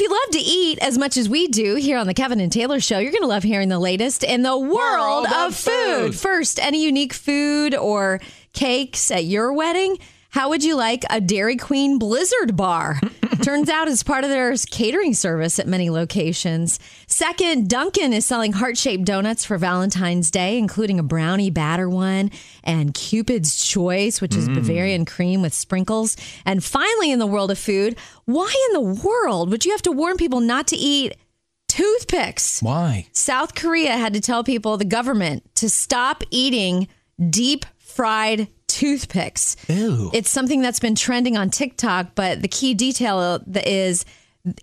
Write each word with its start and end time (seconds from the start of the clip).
if 0.00 0.04
you 0.04 0.10
love 0.10 0.30
to 0.30 0.38
eat 0.38 0.78
as 0.78 0.96
much 0.96 1.18
as 1.18 1.28
we 1.28 1.46
do 1.46 1.74
here 1.74 1.98
on 1.98 2.06
the 2.06 2.14
Kevin 2.14 2.40
and 2.40 2.50
Taylor 2.50 2.80
Show, 2.80 3.00
you're 3.00 3.12
going 3.12 3.20
to 3.20 3.28
love 3.28 3.42
hearing 3.42 3.68
the 3.68 3.78
latest 3.78 4.24
in 4.24 4.40
the 4.40 4.56
world, 4.56 4.70
World 4.72 5.26
of, 5.26 5.48
of 5.48 5.54
food. 5.54 5.72
food. 5.74 6.14
First, 6.14 6.58
any 6.58 6.82
unique 6.82 7.12
food 7.12 7.74
or 7.74 8.18
cakes 8.54 9.10
at 9.10 9.26
your 9.26 9.52
wedding? 9.52 9.98
How 10.30 10.48
would 10.48 10.64
you 10.64 10.74
like 10.74 11.04
a 11.10 11.20
Dairy 11.20 11.56
Queen 11.56 11.98
Blizzard 11.98 12.56
bar? 12.56 12.98
Turns 13.50 13.68
out 13.68 13.88
it's 13.88 14.04
part 14.04 14.22
of 14.22 14.30
their 14.30 14.54
catering 14.70 15.12
service 15.12 15.58
at 15.58 15.66
many 15.66 15.90
locations. 15.90 16.78
Second, 17.08 17.68
Dunkin' 17.68 18.12
is 18.12 18.24
selling 18.24 18.52
heart 18.52 18.78
shaped 18.78 19.04
donuts 19.04 19.44
for 19.44 19.58
Valentine's 19.58 20.30
Day, 20.30 20.56
including 20.56 21.00
a 21.00 21.02
brownie 21.02 21.50
batter 21.50 21.90
one 21.90 22.30
and 22.62 22.94
Cupid's 22.94 23.60
Choice, 23.60 24.20
which 24.20 24.36
is 24.36 24.48
mm. 24.48 24.54
Bavarian 24.54 25.04
cream 25.04 25.42
with 25.42 25.52
sprinkles. 25.52 26.16
And 26.46 26.62
finally, 26.62 27.10
in 27.10 27.18
the 27.18 27.26
world 27.26 27.50
of 27.50 27.58
food, 27.58 27.98
why 28.24 28.54
in 28.68 28.72
the 28.72 29.02
world 29.02 29.50
would 29.50 29.64
you 29.64 29.72
have 29.72 29.82
to 29.82 29.90
warn 29.90 30.16
people 30.16 30.38
not 30.38 30.68
to 30.68 30.76
eat 30.76 31.16
toothpicks? 31.66 32.62
Why? 32.62 33.08
South 33.10 33.56
Korea 33.56 33.96
had 33.96 34.14
to 34.14 34.20
tell 34.20 34.44
people, 34.44 34.76
the 34.76 34.84
government, 34.84 35.52
to 35.56 35.68
stop 35.68 36.22
eating 36.30 36.86
deep 37.30 37.66
fried 37.94 38.48
toothpicks. 38.66 39.56
Ew. 39.68 40.10
It's 40.14 40.30
something 40.30 40.60
that's 40.62 40.80
been 40.80 40.94
trending 40.94 41.36
on 41.36 41.50
TikTok, 41.50 42.14
but 42.14 42.42
the 42.42 42.48
key 42.48 42.74
detail 42.74 43.40
is 43.54 44.04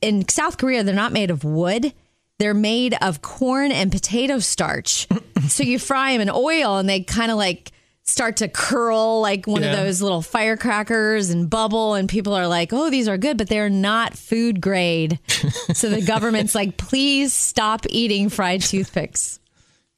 in 0.02 0.27
South 0.27 0.58
Korea, 0.58 0.84
they're 0.84 0.95
not 0.95 1.12
made 1.12 1.30
of 1.30 1.44
wood. 1.44 1.94
They're 2.40 2.54
made 2.54 2.95
of 3.02 3.21
corn 3.21 3.71
and 3.71 3.91
potato 3.91 4.40
starch. 4.40 5.08
so 5.48 5.63
you 5.63 5.80
fry 5.80 6.13
them 6.13 6.21
in 6.21 6.30
oil 6.30 6.77
and 6.77 6.88
they 6.88 7.02
kind 7.02 7.32
of 7.32 7.38
like 7.38 7.71
start 8.04 8.38
to 8.38 8.48
curl 8.48 9.21
like 9.21 9.46
one 9.48 9.63
of 9.63 9.76
those 9.76 10.02
little 10.02 10.21
firecrackers 10.21 11.30
and 11.30 11.49
bubble. 11.49 11.96
And 11.96 12.07
people 12.07 12.34
are 12.34 12.48
like, 12.48 12.71
oh, 12.73 12.90
these 12.90 13.07
are 13.07 13.18
good, 13.18 13.38
but 13.38 13.49
they're 13.49 13.70
not 13.70 14.16
food 14.16 14.62
grade. 14.62 15.20
so 15.73 15.90
the 15.90 16.02
government's 16.02 16.55
like, 16.55 16.77
please 16.77 17.34
stop 17.34 17.85
eating 17.90 18.30
fried 18.30 18.62
toothpicks. 18.62 19.40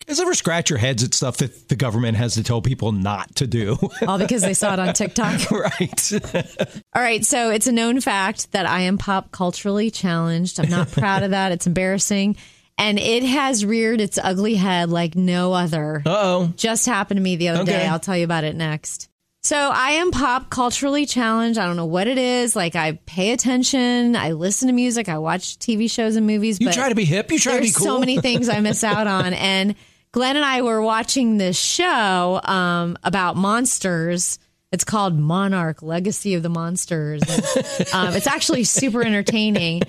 Guys 0.09 0.19
ever 0.19 0.33
scratch 0.33 0.71
your 0.71 0.79
heads 0.79 1.03
at 1.03 1.13
stuff 1.13 1.37
that 1.37 1.69
the 1.69 1.75
government 1.75 2.17
has 2.17 2.33
to 2.33 2.41
tell 2.41 2.63
people 2.63 2.91
not 2.91 3.35
to 3.35 3.45
do? 3.45 3.77
All 4.07 4.17
because 4.17 4.41
they 4.41 4.55
saw 4.55 4.73
it 4.73 4.79
on 4.79 4.91
TikTok. 4.95 5.51
right. 5.51 6.11
All 6.95 7.01
right, 7.03 7.23
so 7.23 7.51
it's 7.51 7.67
a 7.67 7.71
known 7.71 8.01
fact 8.01 8.51
that 8.53 8.65
I 8.65 8.81
am 8.81 8.97
pop 8.97 9.31
culturally 9.31 9.91
challenged. 9.91 10.59
I'm 10.59 10.67
not 10.67 10.89
proud 10.91 11.21
of 11.21 11.29
that. 11.29 11.51
It's 11.51 11.67
embarrassing. 11.67 12.37
And 12.79 12.97
it 12.97 13.21
has 13.21 13.63
reared 13.63 14.01
its 14.01 14.17
ugly 14.17 14.55
head 14.55 14.89
like 14.89 15.13
no 15.13 15.53
other. 15.53 16.01
Uh 16.03 16.09
oh. 16.09 16.53
Just 16.55 16.87
happened 16.87 17.19
to 17.19 17.23
me 17.23 17.35
the 17.35 17.49
other 17.49 17.61
Okay. 17.61 17.73
day. 17.73 17.85
I'll 17.85 17.99
tell 17.99 18.17
you 18.17 18.23
about 18.23 18.45
it 18.45 18.55
next. 18.55 19.09
So 19.43 19.55
I 19.55 19.91
am 19.91 20.09
pop 20.09 20.49
culturally 20.49 21.05
challenged. 21.05 21.59
I 21.59 21.65
don't 21.67 21.77
know 21.77 21.85
what 21.85 22.07
it 22.07 22.17
is. 22.17 22.55
Like 22.55 22.75
I 22.75 22.93
pay 23.05 23.31
attention, 23.31 24.15
I 24.15 24.31
listen 24.31 24.67
to 24.69 24.73
music, 24.73 25.07
I 25.07 25.19
watch 25.19 25.59
TV 25.59 25.89
shows 25.89 26.15
and 26.15 26.25
movies. 26.25 26.59
You 26.59 26.71
try 26.71 26.89
to 26.89 26.95
be 26.95 27.05
hip. 27.05 27.31
You 27.31 27.37
try 27.37 27.53
to 27.53 27.59
be 27.59 27.65
there's 27.67 27.77
cool. 27.77 27.85
so 27.85 27.99
many 27.99 28.19
things 28.19 28.49
I 28.49 28.59
miss 28.59 28.83
out 28.83 29.05
on. 29.05 29.33
And 29.39 29.75
Glenn 30.11 30.35
and 30.35 30.45
I 30.45 30.61
were 30.63 30.81
watching 30.81 31.37
this 31.37 31.57
show 31.57 32.41
um, 32.43 32.97
about 33.03 33.35
monsters. 33.35 34.39
It's 34.71 34.83
called 34.83 35.17
Monarch 35.17 35.83
Legacy 35.83 36.33
of 36.33 36.43
the 36.43 36.49
Monsters. 36.49 37.21
And, 37.27 37.87
um, 37.93 38.15
it's 38.15 38.27
actually 38.27 38.63
super 38.63 39.03
entertaining. 39.03 39.83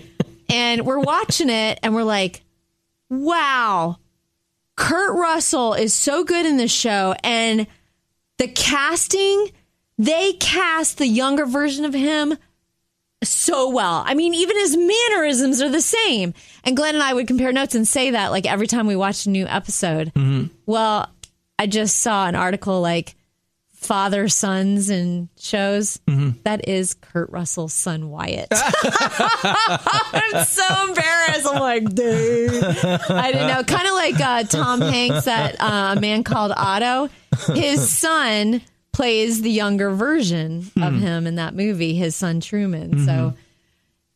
And 0.51 0.85
we're 0.85 1.01
watching 1.01 1.49
it 1.49 1.79
and 1.83 1.95
we're 1.95 2.03
like, 2.03 2.43
wow, 3.09 3.97
Kurt 4.77 5.17
Russell 5.17 5.75
is 5.75 5.95
so 5.95 6.25
good 6.25 6.45
in 6.45 6.57
this 6.59 6.73
show. 6.73 7.15
And 7.23 7.67
the 8.39 8.49
casting, 8.49 9.53
they 9.97 10.35
cast 10.35 10.99
the 10.99 11.07
younger 11.07 11.47
version 11.47 11.85
of 11.85 11.95
him 11.95 12.37
so 13.23 13.69
well. 13.71 14.03
I 14.07 14.15
mean, 14.15 14.35
even 14.35 14.57
his 14.57 14.77
mannerisms 14.77 15.61
are 15.61 15.69
the 15.69 15.81
same. 15.81 16.33
And 16.65 16.77
Glenn 16.77 16.95
and 16.95 17.03
I 17.03 17.13
would 17.13 17.27
compare 17.27 17.53
notes 17.53 17.75
and 17.75 17.87
say 17.87 18.11
that 18.13 18.31
like 18.31 18.47
every 18.47 18.67
time 18.67 18.87
we 18.87 18.97
watched 18.97 19.27
a 19.27 19.31
new 19.31 19.47
episode. 19.47 20.13
Well, 20.67 21.09
I 21.59 21.67
just 21.67 21.99
saw 21.99 22.27
an 22.27 22.35
article 22.35 22.81
like 22.81 23.15
father 23.75 24.29
sons 24.29 24.89
and 24.91 25.29
shows. 25.39 25.99
That 26.45 26.69
is 26.69 26.95
Kurt 26.95 27.31
Russell's 27.31 27.73
son 27.73 28.11
Wyatt. 28.11 28.49
I'm 28.53 30.45
so 30.45 30.87
embarrassed. 30.89 31.47
I'm 31.47 31.61
like, 31.61 31.95
dude, 31.95 32.63
I 32.65 33.33
didn't 33.33 33.49
know. 33.49 33.63
Kind 33.65 33.87
of 33.87 33.95
like 33.95 34.21
uh, 34.21 34.43
Tom 34.45 34.81
Hanks, 34.81 35.25
that 35.25 35.57
uh, 35.61 35.99
man 36.01 36.25
called 36.25 36.53
Otto. 36.57 37.09
His 37.55 37.91
son 37.91 38.61
plays 39.01 39.41
the 39.41 39.51
younger 39.51 39.91
version 39.91 40.71
of 40.81 40.95
him 40.95 41.27
in 41.27 41.37
that 41.37 41.55
movie. 41.55 41.95
His 41.95 42.15
son 42.15 42.41
Truman. 42.41 43.07
So 43.07 43.35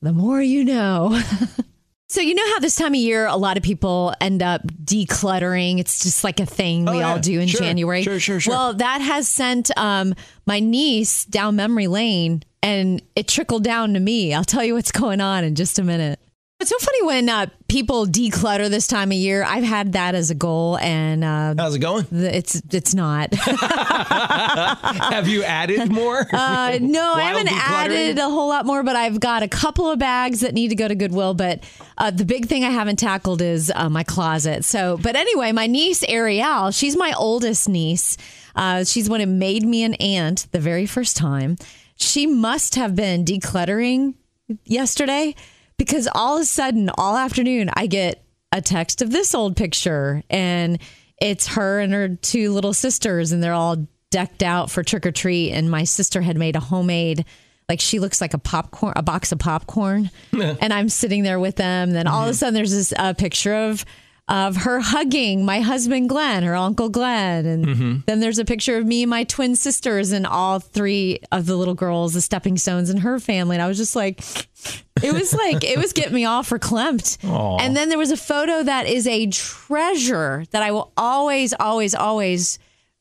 the 0.02 0.12
more 0.12 0.42
you 0.42 0.64
know. 0.64 1.20
So 2.06 2.20
you 2.20 2.34
know 2.36 2.46
how 2.52 2.60
this 2.60 2.76
time 2.76 2.92
of 2.92 3.00
year 3.00 3.26
a 3.26 3.34
lot 3.34 3.56
of 3.56 3.64
people 3.64 4.14
end 4.20 4.40
up 4.40 4.62
decluttering. 4.84 5.80
It's 5.80 6.00
just 6.04 6.22
like 6.22 6.38
a 6.38 6.46
thing 6.46 6.84
we 6.84 7.02
Oh, 7.02 7.06
all 7.06 7.18
do 7.18 7.40
in 7.40 7.48
Sure. 7.48 7.60
January. 7.60 8.02
Sure, 8.04 8.20
sure, 8.20 8.38
sure. 8.38 8.52
Well, 8.52 8.74
that 8.74 9.00
has 9.00 9.26
sent 9.26 9.76
um, 9.76 10.14
my 10.46 10.60
niece 10.60 11.24
down 11.24 11.56
memory 11.56 11.88
lane, 11.88 12.44
and 12.62 13.02
it 13.16 13.26
trickled 13.26 13.64
down 13.64 13.94
to 13.94 14.00
me. 14.00 14.32
I'll 14.32 14.44
tell 14.44 14.62
you 14.62 14.74
what's 14.74 14.92
going 14.92 15.20
on 15.20 15.42
in 15.42 15.56
just 15.56 15.80
a 15.80 15.82
minute. 15.82 16.20
It's 16.64 16.70
so 16.70 16.78
funny 16.78 17.02
when 17.02 17.28
uh, 17.28 17.46
people 17.68 18.06
declutter 18.06 18.70
this 18.70 18.86
time 18.86 19.10
of 19.12 19.18
year. 19.18 19.44
I've 19.44 19.64
had 19.64 19.92
that 19.92 20.14
as 20.14 20.30
a 20.30 20.34
goal, 20.34 20.78
and 20.78 21.22
uh, 21.22 21.54
How's 21.58 21.74
it 21.74 21.80
going? 21.80 22.06
the- 22.10 22.34
it's 22.34 22.62
it's 22.72 22.94
not. 22.94 23.34
Have 23.34 25.28
you 25.28 25.42
added 25.44 25.92
more? 25.92 26.26
Uh, 26.32 26.78
no, 26.80 27.12
I 27.12 27.24
haven't 27.24 27.52
added 27.52 28.16
a 28.18 28.30
whole 28.30 28.48
lot 28.48 28.64
more, 28.64 28.82
but 28.82 28.96
I've 28.96 29.20
got 29.20 29.42
a 29.42 29.48
couple 29.48 29.90
of 29.90 29.98
bags 29.98 30.40
that 30.40 30.54
need 30.54 30.68
to 30.68 30.74
go 30.74 30.88
to 30.88 30.94
Goodwill. 30.94 31.34
But 31.34 31.62
uh, 31.98 32.10
the 32.10 32.24
big 32.24 32.46
thing 32.46 32.64
I 32.64 32.70
haven't 32.70 32.96
tackled 32.96 33.42
is 33.42 33.70
uh, 33.74 33.90
my 33.90 34.02
closet. 34.02 34.64
So, 34.64 34.96
but 34.96 35.16
anyway, 35.16 35.52
my 35.52 35.66
niece 35.66 36.02
Ariel, 36.08 36.70
she's 36.70 36.96
my 36.96 37.12
oldest 37.14 37.68
niece. 37.68 38.16
Uh, 38.56 38.84
she's 38.84 39.10
when 39.10 39.20
it 39.20 39.26
made 39.26 39.64
me 39.64 39.82
an 39.82 39.92
aunt 39.96 40.46
the 40.52 40.60
very 40.60 40.86
first 40.86 41.14
time. 41.14 41.58
She 41.96 42.26
must 42.26 42.76
have 42.76 42.96
been 42.96 43.26
decluttering 43.26 44.14
yesterday 44.64 45.34
because 45.76 46.08
all 46.14 46.36
of 46.36 46.42
a 46.42 46.46
sudden, 46.46 46.90
all 46.96 47.16
afternoon, 47.16 47.70
I 47.74 47.86
get 47.86 48.24
a 48.52 48.60
text 48.60 49.02
of 49.02 49.10
this 49.10 49.34
old 49.34 49.56
picture 49.56 50.22
and 50.30 50.78
it's 51.20 51.48
her 51.48 51.80
and 51.80 51.92
her 51.92 52.08
two 52.16 52.52
little 52.52 52.72
sisters 52.72 53.32
and 53.32 53.42
they're 53.42 53.52
all 53.52 53.86
decked 54.10 54.44
out 54.44 54.70
for 54.70 54.84
trick 54.84 55.04
or 55.04 55.10
treat 55.10 55.50
and 55.50 55.68
my 55.68 55.82
sister 55.82 56.20
had 56.20 56.36
made 56.36 56.54
a 56.54 56.60
homemade 56.60 57.24
like 57.68 57.80
she 57.80 57.98
looks 57.98 58.20
like 58.20 58.32
a 58.32 58.38
popcorn 58.38 58.92
a 58.94 59.02
box 59.02 59.32
of 59.32 59.40
popcorn. 59.40 60.08
And 60.60 60.72
I'm 60.72 60.88
sitting 60.88 61.24
there 61.24 61.40
with 61.40 61.56
them 61.56 61.90
then 61.90 62.06
all 62.06 62.22
of 62.22 62.28
a 62.30 62.34
sudden 62.34 62.54
there's 62.54 62.70
this 62.72 62.92
uh, 62.96 63.12
picture 63.14 63.54
of 63.54 63.84
of 64.28 64.56
her 64.56 64.80
hugging 64.80 65.44
my 65.44 65.60
husband 65.60 66.08
Glenn 66.08 66.44
her 66.44 66.54
uncle 66.54 66.88
Glenn 66.88 67.44
and 67.44 68.02
then 68.06 68.20
there's 68.20 68.38
a 68.38 68.44
picture 68.44 68.76
of 68.78 68.86
me 68.86 69.02
and 69.02 69.10
my 69.10 69.24
twin 69.24 69.56
sisters 69.56 70.12
and 70.12 70.26
all 70.26 70.60
three 70.60 71.18
of 71.32 71.46
the 71.46 71.56
little 71.56 71.74
girls 71.74 72.14
the 72.14 72.20
stepping 72.20 72.56
stones 72.56 72.88
in 72.88 72.98
her 72.98 73.18
family 73.18 73.56
and 73.56 73.62
I 73.62 73.66
was 73.66 73.76
just 73.78 73.96
like 73.96 74.22
it 75.04 75.12
was 75.12 75.34
like 75.34 75.64
it 75.64 75.78
was 75.78 75.92
getting 75.92 76.14
me 76.14 76.24
all 76.24 76.42
for 76.42 76.58
verklempt. 76.58 77.18
And 77.60 77.76
then 77.76 77.88
there 77.88 77.98
was 77.98 78.10
a 78.10 78.16
photo 78.16 78.62
that 78.62 78.86
is 78.86 79.06
a 79.06 79.26
treasure 79.26 80.44
that 80.50 80.62
I 80.62 80.70
will 80.70 80.92
always, 80.96 81.54
always, 81.58 81.94
always 81.94 82.58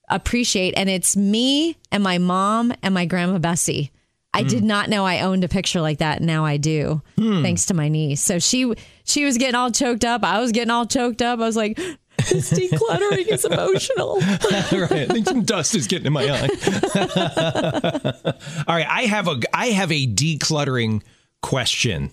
appreciate, 0.10 0.74
and 0.76 0.90
it's 0.90 1.16
me 1.16 1.78
and 1.92 2.04
my 2.04 2.18
mom 2.18 2.74
and 2.82 2.94
my 2.94 3.06
grandma 3.06 3.38
Bessie. 3.40 3.92
I 4.36 4.42
did 4.42 4.62
hmm. 4.62 4.68
not 4.68 4.90
know 4.90 5.06
I 5.06 5.22
owned 5.22 5.44
a 5.44 5.48
picture 5.48 5.80
like 5.80 6.00
that. 6.00 6.18
and 6.18 6.26
Now 6.26 6.44
I 6.44 6.58
do, 6.58 7.04
hmm. 7.18 7.44
thanks 7.44 7.68
to 7.68 7.76
my 7.76 7.88
niece. 7.88 8.22
So 8.22 8.40
she 8.40 8.74
she 9.04 9.26
was 9.26 9.38
getting 9.38 9.56
all 9.56 9.70
choked 9.70 10.04
up. 10.04 10.24
I 10.24 10.40
was 10.40 10.52
getting 10.52 10.72
all 10.72 10.88
choked 10.88 11.22
up. 11.22 11.40
I 11.40 11.44
was 11.44 11.56
like, 11.56 11.78
this 12.18 12.52
decluttering 12.52 13.28
is 13.28 13.46
emotional. 13.46 14.16
right. 14.20 14.92
I 14.92 15.06
think 15.08 15.28
some 15.28 15.44
dust 15.44 15.76
is 15.76 15.88
getting 15.88 16.08
in 16.08 16.14
my 16.14 16.24
eye. 16.24 16.48
All 18.68 18.76
right, 18.76 18.88
I 18.88 19.04
have 19.04 19.28
a 19.28 19.40
I 19.54 19.68
have 19.68 19.92
a 19.92 20.08
decluttering 20.08 21.02
question. 21.44 22.10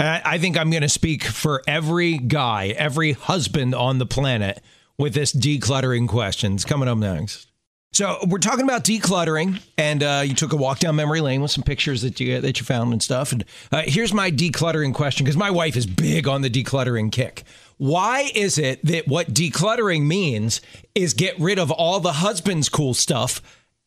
I, 0.00 0.22
I 0.24 0.38
think 0.38 0.58
I'm 0.58 0.70
going 0.70 0.82
to 0.82 0.88
speak 0.88 1.22
for 1.22 1.62
every 1.68 2.18
guy, 2.18 2.68
every 2.68 3.12
husband 3.12 3.76
on 3.76 3.98
the 3.98 4.06
planet 4.06 4.60
with 4.98 5.14
this 5.14 5.32
decluttering 5.32 6.08
question. 6.08 6.54
It's 6.54 6.64
coming 6.64 6.88
up 6.88 6.98
next. 6.98 7.46
So 7.92 8.18
we're 8.28 8.38
talking 8.38 8.64
about 8.64 8.84
decluttering, 8.84 9.60
and 9.76 10.02
uh, 10.02 10.22
you 10.24 10.34
took 10.34 10.52
a 10.52 10.56
walk 10.56 10.78
down 10.78 10.94
memory 10.94 11.20
lane 11.20 11.42
with 11.42 11.50
some 11.50 11.64
pictures 11.64 12.02
that 12.02 12.20
you 12.20 12.40
that 12.40 12.60
you 12.60 12.64
found 12.64 12.92
and 12.92 13.02
stuff. 13.02 13.32
And 13.32 13.44
uh, 13.72 13.82
here's 13.84 14.14
my 14.14 14.30
decluttering 14.30 14.94
question 14.94 15.24
because 15.24 15.36
my 15.36 15.50
wife 15.50 15.76
is 15.76 15.86
big 15.86 16.28
on 16.28 16.42
the 16.42 16.50
decluttering 16.50 17.10
kick. 17.10 17.42
Why 17.78 18.30
is 18.34 18.58
it 18.58 18.84
that 18.86 19.08
what 19.08 19.34
decluttering 19.34 20.06
means 20.06 20.60
is 20.94 21.14
get 21.14 21.38
rid 21.40 21.58
of 21.58 21.72
all 21.72 21.98
the 21.98 22.12
husband's 22.12 22.68
cool 22.68 22.94
stuff 22.94 23.42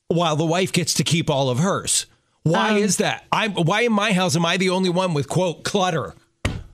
while 0.09 0.35
the 0.35 0.45
wife 0.45 0.73
gets 0.73 0.93
to 0.95 1.03
keep 1.03 1.29
all 1.29 1.49
of 1.49 1.59
hers? 1.59 2.05
Why 2.43 2.71
um, 2.71 2.77
is 2.77 2.97
that? 2.97 3.25
I'm 3.31 3.53
why 3.53 3.81
in 3.81 3.93
my 3.93 4.11
house 4.11 4.35
am 4.35 4.45
I 4.45 4.57
the 4.57 4.69
only 4.69 4.89
one 4.89 5.13
with 5.13 5.29
quote 5.29 5.63
clutter? 5.63 6.13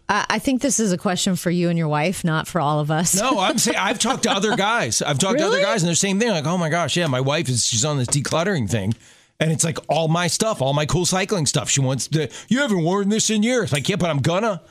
I, 0.10 0.26
I 0.30 0.40
think 0.40 0.62
this 0.62 0.80
is 0.80 0.92
a 0.92 0.98
question 0.98 1.36
for 1.36 1.52
you 1.52 1.70
and 1.70 1.78
your 1.78 1.88
wife, 1.88 2.24
not 2.24 2.48
for 2.48 2.60
all 2.60 2.80
of 2.80 2.90
us. 2.90 3.20
No, 3.20 3.40
I'm 3.40 3.58
saying 3.58 3.78
I've 3.80 4.00
talked 4.00 4.24
to 4.24 4.32
other 4.32 4.56
guys. 4.56 5.02
I've 5.02 5.20
talked 5.20 5.38
to 5.38 5.46
other 5.46 5.62
guys, 5.62 5.84
and 5.84 5.88
they're 5.88 5.96
same 5.96 6.20
thing. 6.20 6.30
Like, 6.30 6.46
oh 6.46 6.58
my 6.58 6.70
gosh, 6.70 6.98
yeah, 6.98 7.08
my 7.08 7.22
wife 7.22 7.48
is 7.50 7.66
she's 7.66 7.86
on 7.86 7.98
this 7.98 8.08
decluttering 8.08 8.70
thing, 8.70 8.96
and 9.40 9.52
it's 9.52 9.64
like 9.64 9.78
all 9.88 10.08
my 10.08 10.28
stuff, 10.28 10.62
all 10.62 10.74
my 10.74 10.88
cool 10.88 11.06
cycling 11.06 11.46
stuff. 11.46 11.70
She 11.70 11.82
wants 11.82 12.08
to. 12.10 12.30
You 12.48 12.60
haven't 12.60 12.84
worn 12.84 13.10
this 13.10 13.30
in 13.30 13.44
years. 13.44 13.72
Like, 13.72 13.88
yeah, 13.88 13.98
but 13.98 14.10
I'm 14.10 14.20
gonna. 14.20 14.62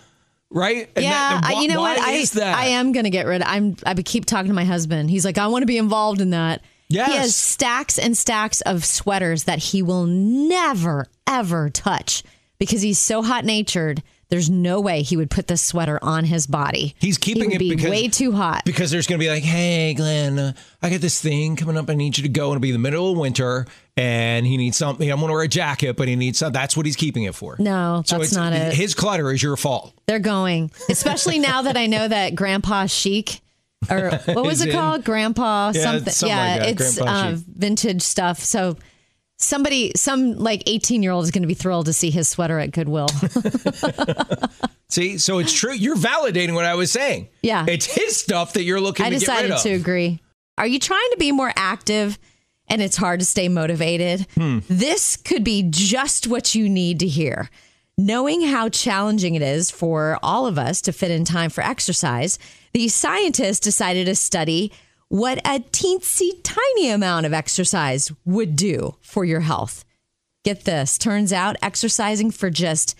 right? 0.50 0.90
And 0.96 1.04
yeah, 1.04 1.40
that- 1.40 1.44
I- 1.44 1.52
why- 1.54 1.62
you 1.62 1.68
know 1.68 1.80
what? 1.80 1.98
I? 2.00 2.24
I 2.44 2.64
am 2.66 2.90
gonna 2.90 3.10
get 3.10 3.26
rid. 3.26 3.40
of 3.42 3.48
I'm. 3.48 3.76
I 3.86 3.94
keep 3.94 4.24
talking 4.24 4.48
to 4.48 4.54
my 4.54 4.64
husband. 4.64 5.10
He's 5.10 5.24
like, 5.24 5.38
I 5.38 5.46
want 5.46 5.62
to 5.62 5.66
be 5.66 5.78
involved 5.78 6.20
in 6.20 6.30
that. 6.30 6.62
Yes. 6.88 7.10
He 7.10 7.16
has 7.18 7.36
stacks 7.36 7.98
and 7.98 8.16
stacks 8.16 8.60
of 8.62 8.84
sweaters 8.84 9.44
that 9.44 9.58
he 9.58 9.82
will 9.82 10.06
never 10.06 11.06
ever 11.26 11.68
touch 11.70 12.22
because 12.58 12.82
he's 12.82 12.98
so 12.98 13.22
hot 13.22 13.44
natured. 13.44 14.02
There's 14.30 14.50
no 14.50 14.80
way 14.82 15.00
he 15.00 15.16
would 15.16 15.30
put 15.30 15.46
this 15.46 15.62
sweater 15.62 15.98
on 16.02 16.24
his 16.24 16.46
body. 16.46 16.94
He's 16.98 17.16
keeping 17.16 17.48
he 17.48 17.56
it 17.56 17.58
be 17.58 17.70
because- 17.70 17.90
way 17.90 18.08
too 18.08 18.32
hot. 18.32 18.62
Because 18.66 18.90
there's 18.90 19.06
going 19.06 19.18
to 19.18 19.24
be 19.24 19.30
like, 19.30 19.42
hey, 19.42 19.94
Glenn, 19.94 20.38
uh, 20.38 20.52
I 20.82 20.90
got 20.90 21.00
this 21.00 21.18
thing 21.18 21.56
coming 21.56 21.78
up. 21.78 21.88
I 21.88 21.94
need 21.94 22.18
you 22.18 22.24
to 22.24 22.28
go. 22.28 22.50
It'll 22.50 22.60
be 22.60 22.70
the 22.72 22.78
middle 22.78 23.12
of 23.12 23.16
winter, 23.16 23.66
and 23.96 24.46
he 24.46 24.58
needs 24.58 24.76
something. 24.76 25.10
I'm 25.10 25.18
going 25.18 25.28
to 25.28 25.32
wear 25.32 25.44
a 25.44 25.48
jacket, 25.48 25.96
but 25.96 26.08
he 26.08 26.16
needs 26.16 26.38
something. 26.38 26.52
That's 26.52 26.76
what 26.76 26.84
he's 26.84 26.96
keeping 26.96 27.22
it 27.22 27.34
for. 27.34 27.56
No, 27.58 28.02
so 28.04 28.16
that's 28.18 28.28
it's, 28.28 28.36
not 28.36 28.52
it. 28.52 28.74
His 28.74 28.94
clutter 28.94 29.32
is 29.32 29.42
your 29.42 29.56
fault. 29.56 29.94
They're 30.06 30.18
going, 30.18 30.72
especially 30.90 31.38
now 31.38 31.62
that 31.62 31.78
I 31.78 31.86
know 31.86 32.06
that 32.06 32.34
Grandpa 32.34 32.84
Chic, 32.84 33.40
or 33.90 34.10
what 34.34 34.44
was 34.44 34.60
it 34.60 34.68
in. 34.68 34.74
called? 34.74 35.04
Grandpa 35.04 35.72
Yeah, 35.74 35.82
something. 35.82 36.28
yeah, 36.28 36.56
like 36.60 36.68
it's 36.80 37.00
uh, 37.00 37.36
vintage 37.46 38.02
stuff. 38.02 38.40
So 38.40 38.76
somebody, 39.36 39.92
some 39.96 40.32
like 40.34 40.62
18 40.66 41.02
year 41.02 41.12
old 41.12 41.24
is 41.24 41.30
going 41.30 41.42
to 41.42 41.48
be 41.48 41.54
thrilled 41.54 41.86
to 41.86 41.92
see 41.92 42.10
his 42.10 42.28
sweater 42.28 42.58
at 42.58 42.72
Goodwill. 42.72 43.08
See, 44.90 45.18
so 45.18 45.38
it's 45.38 45.52
true. 45.52 45.74
You're 45.74 45.96
validating 45.96 46.54
what 46.54 46.64
I 46.64 46.74
was 46.74 46.90
saying. 46.90 47.28
Yeah. 47.42 47.66
It's 47.68 47.84
his 47.84 48.16
stuff 48.16 48.54
that 48.54 48.62
you're 48.62 48.80
looking 48.80 49.04
I 49.04 49.10
to 49.10 49.18
get 49.18 49.28
rid 49.28 49.34
decided 49.34 49.50
of. 49.52 49.62
to 49.62 49.70
agree. 49.72 50.20
Are 50.56 50.66
you 50.66 50.78
trying 50.78 51.10
to 51.10 51.18
be 51.18 51.30
more 51.30 51.52
active 51.56 52.18
and 52.68 52.80
it's 52.80 52.96
hard 52.96 53.20
to 53.20 53.26
stay 53.26 53.48
motivated? 53.48 54.26
Hmm. 54.34 54.60
This 54.68 55.16
could 55.18 55.44
be 55.44 55.66
just 55.68 56.26
what 56.26 56.54
you 56.54 56.68
need 56.70 57.00
to 57.00 57.06
hear. 57.06 57.50
Knowing 58.00 58.42
how 58.42 58.68
challenging 58.68 59.34
it 59.34 59.42
is 59.42 59.72
for 59.72 60.20
all 60.22 60.46
of 60.46 60.56
us 60.56 60.80
to 60.80 60.92
fit 60.92 61.10
in 61.10 61.24
time 61.24 61.50
for 61.50 61.64
exercise, 61.64 62.38
the 62.72 62.86
scientists 62.86 63.58
decided 63.58 64.06
to 64.06 64.14
study 64.14 64.70
what 65.08 65.38
a 65.38 65.58
teensy 65.72 66.30
tiny 66.44 66.90
amount 66.90 67.26
of 67.26 67.32
exercise 67.32 68.12
would 68.24 68.54
do 68.54 68.94
for 69.00 69.24
your 69.24 69.40
health. 69.40 69.84
Get 70.44 70.64
this 70.64 70.96
turns 70.96 71.32
out 71.32 71.56
exercising 71.60 72.30
for 72.30 72.50
just 72.50 72.94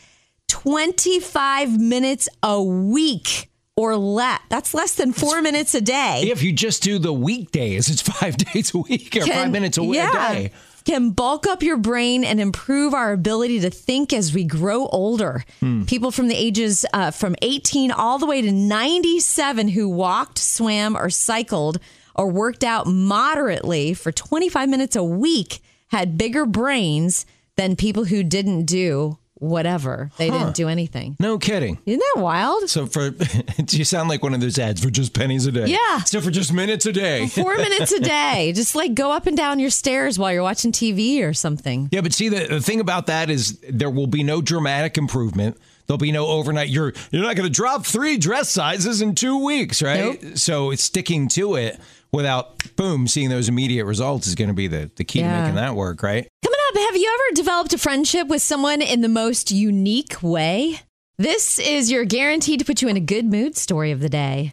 25 0.49 1.81
minutes 1.81 2.29
a 2.43 2.61
week 2.61 3.53
or 3.77 3.97
less. 3.97 4.41
That's 4.49 4.75
less 4.75 4.97
than 4.97 5.12
four 5.12 5.43
minutes 5.43 5.77
a 5.77 5.81
day. 5.81 6.23
If 6.25 6.43
you 6.43 6.53
just 6.53 6.83
do 6.83 6.99
the 6.99 7.12
weekdays, 7.12 7.89
it's 7.89 8.03
five 8.03 8.37
days 8.53 8.75
a 8.75 8.79
week 8.79 9.17
or 9.17 9.25
five 9.25 9.53
minutes 9.53 9.79
a, 9.79 9.85
week, 9.85 10.00
a 10.00 10.11
day. 10.11 10.50
Can 10.88 11.11
bulk 11.11 11.46
up 11.46 11.62
your 11.62 11.76
brain 11.76 12.25
and 12.25 12.40
improve 12.40 12.94
our 12.94 13.12
ability 13.12 13.61
to 13.61 13.69
think 13.69 14.11
as 14.14 14.32
we 14.32 14.44
grow 14.44 14.87
older. 14.87 15.44
Hmm. 15.61 15.85
People 15.85 16.11
from 16.11 16.29
the 16.29 16.35
ages 16.35 16.87
uh, 16.94 17.11
from 17.11 17.37
18 17.43 17.90
all 17.90 18.19
the 18.19 18.25
way 18.25 18.40
to 18.40 18.50
97 18.50 19.69
who 19.69 19.87
walked, 19.87 20.38
swam, 20.38 20.96
or 20.96 21.11
cycled 21.11 21.79
or 22.14 22.31
worked 22.31 22.64
out 22.64 22.87
moderately 22.87 23.93
for 23.93 24.11
25 24.11 24.67
minutes 24.70 24.96
a 24.96 25.05
week 25.05 25.58
had 25.88 26.17
bigger 26.17 26.46
brains 26.46 27.26
than 27.56 27.76
people 27.76 28.06
who 28.06 28.23
didn't 28.23 28.64
do 28.64 29.19
whatever. 29.40 30.11
They 30.17 30.31
didn't 30.31 30.55
do 30.55 30.69
anything. 30.69 31.17
No 31.20 31.38
kidding. 31.38 31.79
Isn't 31.87 32.02
that 32.14 32.23
wild? 32.23 32.69
So 32.69 32.87
for 32.87 33.11
do 33.11 33.76
you 33.79 33.85
sound 33.85 34.08
like 34.08 34.23
one 34.23 34.35
of 34.35 34.40
those 34.40 34.58
ads 34.58 34.82
for 34.82 34.90
just 34.90 35.14
pennies 35.14 35.46
a 35.46 35.52
day. 35.52 35.67
Yeah. 35.67 35.99
So 36.05 36.20
for 36.20 36.31
just 36.31 36.52
minutes 36.52 36.87
a 36.87 36.93
day. 36.93 37.29
Four 37.29 37.56
minutes 37.56 37.93
a 37.93 38.00
day. 38.00 38.52
Just 38.58 38.75
like 38.75 38.94
go 38.94 39.12
up 39.12 39.26
and 39.26 39.37
down 39.37 39.58
your 39.58 39.70
stairs 39.70 40.19
while 40.19 40.32
you're 40.32 40.43
watching 40.43 40.73
TV 40.73 41.23
or 41.23 41.32
something. 41.32 41.88
Yeah, 41.93 42.00
but 42.00 42.12
see 42.12 42.29
the, 42.29 42.46
the 42.46 42.61
thing 42.61 42.81
about 42.81 43.06
that 43.06 43.31
is 43.31 43.58
there 43.69 43.90
will 43.90 44.06
be 44.06 44.23
no 44.23 44.40
dramatic 44.40 44.99
improvement. 44.99 45.56
There'll 45.87 45.99
be 45.99 46.12
no 46.12 46.26
overnight. 46.26 46.69
You're 46.69 46.93
you're 47.11 47.23
not 47.23 47.37
going 47.37 47.49
to 47.49 47.55
drop 47.55 47.87
three 47.87 48.19
dress 48.19 48.50
sizes 48.50 49.00
in 49.00 49.14
two 49.14 49.43
weeks, 49.44 49.82
right? 49.82 50.37
So 50.38 50.70
it's 50.70 50.82
sticking 50.82 51.29
to 51.29 51.55
it 51.56 51.81
without 52.12 52.76
boom 52.76 53.06
seeing 53.06 53.31
those 53.31 53.49
immediate 53.49 53.85
results 53.85 54.26
is 54.26 54.35
going 54.35 54.49
to 54.49 54.55
be 54.55 54.67
the 54.67 54.90
the 54.96 55.05
key 55.05 55.20
to 55.20 55.29
making 55.29 55.55
that 55.55 55.75
work, 55.75 56.02
right? 56.02 56.29
Have 56.43 56.52
you 56.99 57.09
ever 57.15 57.37
developed 57.37 57.73
a 57.73 57.79
friendship 57.79 58.27
with 58.27 58.43
someone 58.43 58.83
in 58.83 59.03
the 59.03 59.09
most 59.09 59.53
unique 59.53 60.21
way? 60.21 60.81
This 61.17 61.61
is 61.61 61.91
your 61.93 62.05
guaranteed 62.05 62.59
to 62.59 62.65
put 62.65 62.83
you 62.83 62.89
in 62.89 62.97
a 62.97 63.00
good 63.00 63.25
mood 63.25 63.56
story 63.56 63.93
of 63.93 64.00
the 64.00 64.09
day. 64.09 64.53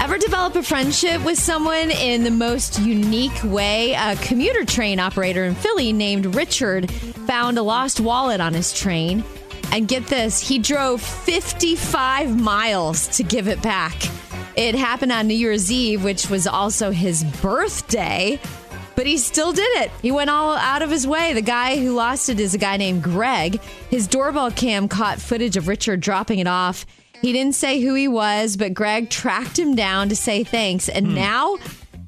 Ever 0.00 0.16
develop 0.16 0.56
a 0.56 0.62
friendship 0.62 1.22
with 1.22 1.38
someone 1.38 1.90
in 1.90 2.24
the 2.24 2.30
most 2.30 2.78
unique 2.80 3.44
way? 3.44 3.92
A 3.92 4.16
commuter 4.16 4.64
train 4.64 4.98
operator 4.98 5.44
in 5.44 5.54
Philly 5.54 5.92
named 5.92 6.34
Richard 6.34 6.90
found 6.90 7.58
a 7.58 7.62
lost 7.62 8.00
wallet 8.00 8.40
on 8.40 8.54
his 8.54 8.72
train. 8.72 9.22
And 9.70 9.86
get 9.86 10.06
this, 10.06 10.40
he 10.40 10.58
drove 10.58 11.02
55 11.02 12.40
miles 12.40 13.06
to 13.16 13.22
give 13.22 13.48
it 13.48 13.60
back. 13.62 13.94
It 14.56 14.74
happened 14.74 15.12
on 15.12 15.28
New 15.28 15.34
Year's 15.34 15.70
Eve, 15.70 16.04
which 16.04 16.28
was 16.30 16.46
also 16.46 16.90
his 16.90 17.24
birthday. 17.40 18.40
But 19.02 19.08
he 19.08 19.18
still 19.18 19.50
did 19.52 19.82
it. 19.82 19.90
He 20.00 20.12
went 20.12 20.30
all 20.30 20.52
out 20.52 20.80
of 20.80 20.88
his 20.88 21.08
way. 21.08 21.32
The 21.32 21.42
guy 21.42 21.76
who 21.76 21.92
lost 21.92 22.28
it 22.28 22.38
is 22.38 22.54
a 22.54 22.58
guy 22.58 22.76
named 22.76 23.02
Greg. 23.02 23.60
His 23.90 24.06
doorbell 24.06 24.52
cam 24.52 24.86
caught 24.86 25.20
footage 25.20 25.56
of 25.56 25.66
Richard 25.66 25.98
dropping 25.98 26.38
it 26.38 26.46
off. 26.46 26.86
He 27.20 27.32
didn't 27.32 27.56
say 27.56 27.80
who 27.80 27.94
he 27.94 28.06
was, 28.06 28.56
but 28.56 28.74
Greg 28.74 29.10
tracked 29.10 29.58
him 29.58 29.74
down 29.74 30.08
to 30.10 30.14
say 30.14 30.44
thanks. 30.44 30.88
And 30.88 31.08
hmm. 31.08 31.14
now 31.16 31.56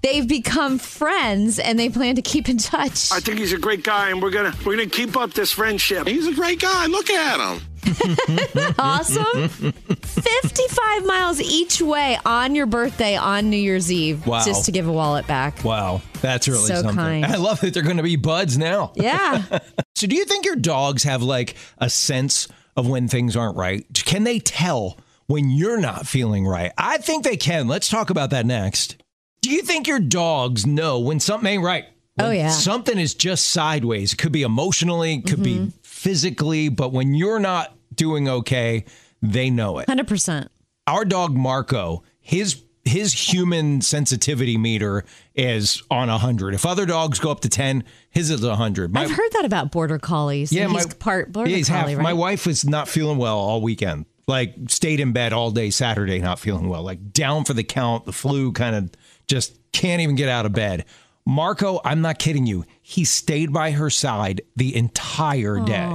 they've 0.02 0.28
become 0.28 0.78
friends 0.78 1.58
and 1.58 1.80
they 1.80 1.88
plan 1.88 2.14
to 2.14 2.22
keep 2.22 2.48
in 2.48 2.58
touch. 2.58 3.10
I 3.10 3.18
think 3.18 3.40
he's 3.40 3.52
a 3.52 3.58
great 3.58 3.82
guy, 3.82 4.10
and 4.10 4.22
we're 4.22 4.30
gonna 4.30 4.54
we're 4.64 4.76
gonna 4.76 4.88
keep 4.88 5.16
up 5.16 5.32
this 5.32 5.50
friendship. 5.50 6.06
He's 6.06 6.28
a 6.28 6.32
great 6.32 6.60
guy. 6.60 6.86
Look 6.86 7.10
at 7.10 7.40
him. 7.40 7.60
Awesome. 8.78 9.48
55 9.48 11.06
miles 11.06 11.40
each 11.40 11.80
way 11.80 12.18
on 12.24 12.54
your 12.54 12.66
birthday 12.66 13.16
on 13.16 13.50
New 13.50 13.56
Year's 13.56 13.90
Eve 13.92 14.26
Wow. 14.26 14.44
just 14.44 14.64
to 14.66 14.72
give 14.72 14.86
a 14.88 14.92
wallet 14.92 15.26
back. 15.26 15.62
Wow, 15.64 16.02
that's 16.20 16.48
really 16.48 16.66
So 16.66 16.76
something. 16.76 16.94
kind. 16.96 17.24
I 17.24 17.36
love 17.36 17.60
that 17.60 17.74
they're 17.74 17.82
going 17.82 17.96
to 17.98 18.02
be 18.02 18.16
buds 18.16 18.58
now. 18.58 18.92
Yeah. 18.96 19.60
So, 19.96 20.08
do 20.08 20.16
you 20.16 20.24
think 20.24 20.44
your 20.44 20.56
dogs 20.56 21.04
have 21.04 21.22
like 21.22 21.54
a 21.78 21.88
sense 21.88 22.48
of 22.76 22.88
when 22.88 23.06
things 23.06 23.36
aren't 23.36 23.56
right? 23.56 23.86
Can 23.94 24.24
they 24.24 24.40
tell 24.40 24.98
when 25.28 25.50
you're 25.50 25.78
not 25.80 26.08
feeling 26.08 26.44
right? 26.44 26.72
I 26.76 26.98
think 26.98 27.22
they 27.22 27.36
can. 27.36 27.68
Let's 27.68 27.88
talk 27.88 28.10
about 28.10 28.30
that 28.30 28.44
next. 28.44 28.96
Do 29.40 29.50
you 29.50 29.62
think 29.62 29.86
your 29.86 30.00
dogs 30.00 30.66
know 30.66 30.98
when 30.98 31.20
something 31.20 31.48
ain't 31.48 31.62
right? 31.62 31.84
Oh, 32.18 32.30
yeah. 32.30 32.48
Something 32.50 32.98
is 32.98 33.14
just 33.14 33.46
sideways. 33.46 34.12
It 34.14 34.16
could 34.16 34.32
be 34.32 34.42
emotionally, 34.42 35.14
it 35.14 35.26
could 35.26 35.42
be 35.44 35.58
mm-hmm. 35.58 35.68
Physically, 36.04 36.68
but 36.68 36.92
when 36.92 37.14
you're 37.14 37.40
not 37.40 37.74
doing 37.94 38.28
okay, 38.28 38.84
they 39.22 39.48
know 39.48 39.78
it. 39.78 39.88
100%. 39.88 40.48
Our 40.86 41.06
dog 41.06 41.34
Marco, 41.34 42.02
his 42.20 42.62
his 42.84 43.14
human 43.14 43.80
sensitivity 43.80 44.58
meter 44.58 45.04
is 45.34 45.82
on 45.90 46.08
100. 46.08 46.52
If 46.52 46.66
other 46.66 46.84
dogs 46.84 47.18
go 47.18 47.30
up 47.30 47.40
to 47.40 47.48
10, 47.48 47.82
his 48.10 48.28
is 48.28 48.42
100. 48.44 48.92
My- 48.92 49.04
I've 49.04 49.10
heard 49.10 49.30
that 49.32 49.46
about 49.46 49.72
border 49.72 49.98
collies. 49.98 50.52
yeah, 50.52 50.66
my 50.66 50.80
he's 50.82 50.92
part 50.92 51.32
border 51.32 51.48
yeah, 51.48 51.56
he's 51.56 51.68
collie, 51.70 51.92
half. 51.92 51.98
right? 51.98 52.02
My 52.02 52.12
wife 52.12 52.46
was 52.46 52.66
not 52.66 52.86
feeling 52.86 53.16
well 53.16 53.38
all 53.38 53.62
weekend. 53.62 54.04
Like 54.28 54.54
stayed 54.68 55.00
in 55.00 55.12
bed 55.12 55.32
all 55.32 55.50
day 55.50 55.70
Saturday, 55.70 56.18
not 56.18 56.38
feeling 56.38 56.68
well. 56.68 56.82
Like 56.82 57.12
down 57.14 57.44
for 57.46 57.54
the 57.54 57.64
count. 57.64 58.04
The 58.04 58.12
flu 58.12 58.52
kind 58.52 58.76
of 58.76 58.90
just 59.28 59.56
can't 59.72 60.02
even 60.02 60.14
get 60.14 60.28
out 60.28 60.44
of 60.44 60.52
bed. 60.52 60.84
Marco, 61.26 61.80
I'm 61.84 62.02
not 62.02 62.18
kidding 62.18 62.46
you. 62.46 62.66
He 62.82 63.04
stayed 63.04 63.52
by 63.52 63.70
her 63.70 63.88
side 63.88 64.42
the 64.56 64.76
entire 64.76 65.58
day. 65.60 65.88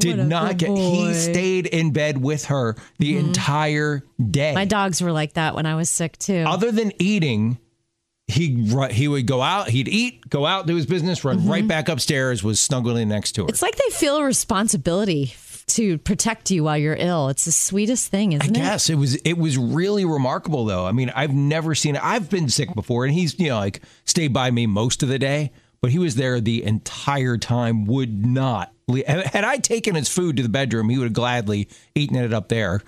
Did 0.00 0.26
not 0.26 0.56
get. 0.56 0.70
He 0.76 1.14
stayed 1.14 1.66
in 1.66 1.92
bed 1.92 2.20
with 2.20 2.46
her 2.46 2.74
the 2.98 3.16
entire 3.16 4.02
day. 4.30 4.52
My 4.52 4.64
dogs 4.64 5.00
were 5.00 5.12
like 5.12 5.34
that 5.34 5.54
when 5.54 5.66
I 5.66 5.76
was 5.76 5.88
sick 5.88 6.18
too. 6.18 6.44
Other 6.44 6.72
than 6.72 6.92
eating, 6.98 7.58
he 8.26 8.68
he 8.90 9.06
would 9.06 9.26
go 9.28 9.42
out. 9.42 9.68
He'd 9.68 9.86
eat, 9.86 10.28
go 10.28 10.44
out, 10.44 10.66
do 10.66 10.74
his 10.74 10.86
business, 10.86 11.24
run 11.24 11.46
right 11.46 11.66
back 11.66 11.88
upstairs. 11.88 12.42
Was 12.42 12.58
snuggling 12.58 13.08
next 13.08 13.32
to 13.32 13.42
her. 13.42 13.44
Mm-hmm. 13.44 13.50
It's 13.50 13.62
like 13.62 13.76
they 13.76 13.90
feel 13.90 14.16
a 14.16 14.24
responsibility 14.24 15.26
to 15.66 15.98
protect 15.98 16.50
you 16.50 16.64
while 16.64 16.76
you're 16.76 16.96
ill. 16.98 17.28
It's 17.28 17.44
the 17.44 17.52
sweetest 17.52 18.10
thing, 18.10 18.34
I 18.34 18.38
isn't 18.38 18.56
it? 18.56 18.58
guess 18.58 18.90
it 18.90 18.96
was 18.96 19.16
it 19.16 19.38
was 19.38 19.56
really 19.58 20.04
remarkable 20.04 20.64
though. 20.64 20.86
I 20.86 20.92
mean, 20.92 21.10
I've 21.14 21.32
never 21.32 21.74
seen 21.74 21.96
it. 21.96 22.04
I've 22.04 22.28
been 22.30 22.48
sick 22.48 22.74
before, 22.74 23.04
and 23.04 23.14
he's 23.14 23.38
you 23.38 23.48
know 23.48 23.58
like 23.58 23.82
stayed 24.04 24.32
by 24.32 24.50
me 24.50 24.66
most 24.66 25.02
of 25.02 25.08
the 25.08 25.18
day, 25.18 25.52
but 25.80 25.90
he 25.90 25.98
was 25.98 26.16
there 26.16 26.40
the 26.40 26.62
entire 26.64 27.36
time. 27.38 27.84
Would 27.86 28.24
not 28.26 28.72
leave. 28.88 29.06
Had 29.06 29.26
had 29.26 29.44
I 29.44 29.56
taken 29.58 29.94
his 29.94 30.08
food 30.08 30.36
to 30.36 30.42
the 30.42 30.48
bedroom, 30.48 30.88
he 30.88 30.98
would 30.98 31.04
have 31.04 31.12
gladly 31.12 31.68
eaten 31.94 32.16
it 32.16 32.32
up 32.32 32.48
there 32.48 32.80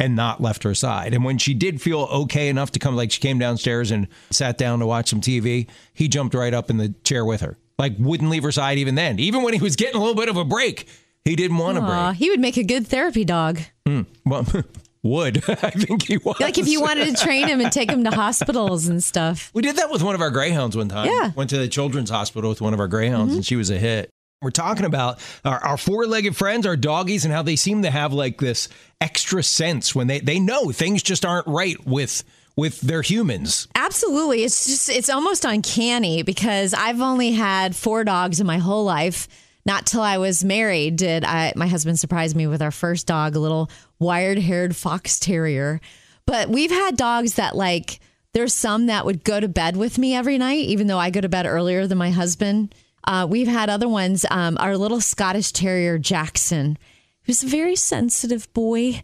and 0.00 0.14
not 0.14 0.40
left 0.40 0.62
her 0.62 0.74
side. 0.74 1.12
And 1.12 1.24
when 1.24 1.38
she 1.38 1.54
did 1.54 1.82
feel 1.82 2.02
okay 2.02 2.48
enough 2.48 2.70
to 2.72 2.78
come, 2.78 2.94
like 2.94 3.10
she 3.10 3.20
came 3.20 3.38
downstairs 3.38 3.90
and 3.90 4.06
sat 4.30 4.56
down 4.56 4.78
to 4.78 4.86
watch 4.86 5.08
some 5.08 5.20
TV, 5.20 5.68
he 5.92 6.06
jumped 6.06 6.34
right 6.34 6.54
up 6.54 6.70
in 6.70 6.76
the 6.76 6.90
chair 7.02 7.24
with 7.24 7.40
her. 7.40 7.56
Like 7.80 7.94
wouldn't 7.98 8.30
leave 8.30 8.44
her 8.44 8.52
side 8.52 8.78
even 8.78 8.94
then. 8.94 9.18
Even 9.18 9.42
when 9.42 9.54
he 9.54 9.60
was 9.60 9.74
getting 9.76 9.96
a 9.96 9.98
little 9.98 10.14
bit 10.14 10.28
of 10.28 10.36
a 10.36 10.44
break, 10.44 10.88
he 11.24 11.36
didn't 11.36 11.58
want 11.58 11.78
a 11.78 11.80
break. 11.80 12.16
He 12.16 12.30
would 12.30 12.40
make 12.40 12.56
a 12.56 12.64
good 12.64 12.86
therapy 12.86 13.24
dog. 13.24 13.60
Hmm. 13.86 14.02
Well, 14.24 14.46
would 15.02 15.36
I 15.48 15.70
think 15.70 16.06
he 16.06 16.18
was 16.18 16.40
Like 16.40 16.58
if 16.58 16.68
you 16.68 16.80
wanted 16.80 17.16
to 17.16 17.22
train 17.22 17.48
him 17.48 17.60
and 17.60 17.72
take 17.72 17.90
him 17.90 18.04
to 18.04 18.10
hospitals 18.14 18.88
and 18.88 19.02
stuff. 19.02 19.50
We 19.54 19.62
did 19.62 19.76
that 19.76 19.90
with 19.90 20.02
one 20.02 20.14
of 20.14 20.20
our 20.20 20.30
greyhounds 20.30 20.76
one 20.76 20.88
time. 20.88 21.06
Yeah. 21.06 21.32
Went 21.34 21.50
to 21.50 21.58
the 21.58 21.68
children's 21.68 22.10
hospital 22.10 22.50
with 22.50 22.60
one 22.60 22.74
of 22.74 22.80
our 22.80 22.88
greyhounds, 22.88 23.34
and 23.34 23.42
mm-hmm. 23.42 23.46
she 23.46 23.56
was 23.56 23.70
a 23.70 23.78
hit. 23.78 24.10
We're 24.40 24.50
talking 24.50 24.84
about 24.84 25.18
our, 25.44 25.58
our 25.58 25.76
four-legged 25.76 26.36
friends, 26.36 26.64
our 26.64 26.76
doggies, 26.76 27.24
and 27.24 27.34
how 27.34 27.42
they 27.42 27.56
seem 27.56 27.82
to 27.82 27.90
have 27.90 28.12
like 28.12 28.38
this 28.38 28.68
extra 29.00 29.42
sense 29.42 29.94
when 29.94 30.06
they 30.06 30.20
they 30.20 30.38
know 30.38 30.70
things 30.70 31.02
just 31.02 31.24
aren't 31.24 31.46
right 31.48 31.84
with 31.86 32.22
with 32.56 32.80
their 32.80 33.02
humans. 33.02 33.68
Absolutely. 33.76 34.42
It's 34.42 34.66
just, 34.66 34.88
it's 34.88 35.08
almost 35.08 35.44
uncanny 35.44 36.22
because 36.22 36.74
I've 36.74 37.00
only 37.00 37.30
had 37.32 37.76
four 37.76 38.02
dogs 38.02 38.40
in 38.40 38.46
my 38.46 38.58
whole 38.58 38.84
life. 38.84 39.28
Not 39.68 39.84
till 39.84 40.00
I 40.00 40.16
was 40.16 40.42
married 40.42 40.96
did 40.96 41.24
I, 41.24 41.52
my 41.54 41.66
husband 41.66 42.00
surprise 42.00 42.34
me 42.34 42.46
with 42.46 42.62
our 42.62 42.70
first 42.70 43.06
dog, 43.06 43.36
a 43.36 43.38
little 43.38 43.70
wired 43.98 44.38
haired 44.38 44.74
fox 44.74 45.20
terrier. 45.20 45.82
But 46.24 46.48
we've 46.48 46.70
had 46.70 46.96
dogs 46.96 47.34
that, 47.34 47.54
like, 47.54 48.00
there's 48.32 48.54
some 48.54 48.86
that 48.86 49.04
would 49.04 49.24
go 49.24 49.38
to 49.38 49.46
bed 49.46 49.76
with 49.76 49.98
me 49.98 50.14
every 50.14 50.38
night, 50.38 50.64
even 50.64 50.86
though 50.86 50.98
I 50.98 51.10
go 51.10 51.20
to 51.20 51.28
bed 51.28 51.44
earlier 51.44 51.86
than 51.86 51.98
my 51.98 52.10
husband. 52.10 52.74
Uh, 53.04 53.26
we've 53.28 53.46
had 53.46 53.68
other 53.68 53.90
ones. 53.90 54.24
Um, 54.30 54.56
our 54.58 54.74
little 54.74 55.02
Scottish 55.02 55.52
Terrier, 55.52 55.98
Jackson, 55.98 56.78
who's 57.24 57.42
a 57.42 57.46
very 57.46 57.76
sensitive 57.76 58.50
boy. 58.54 59.00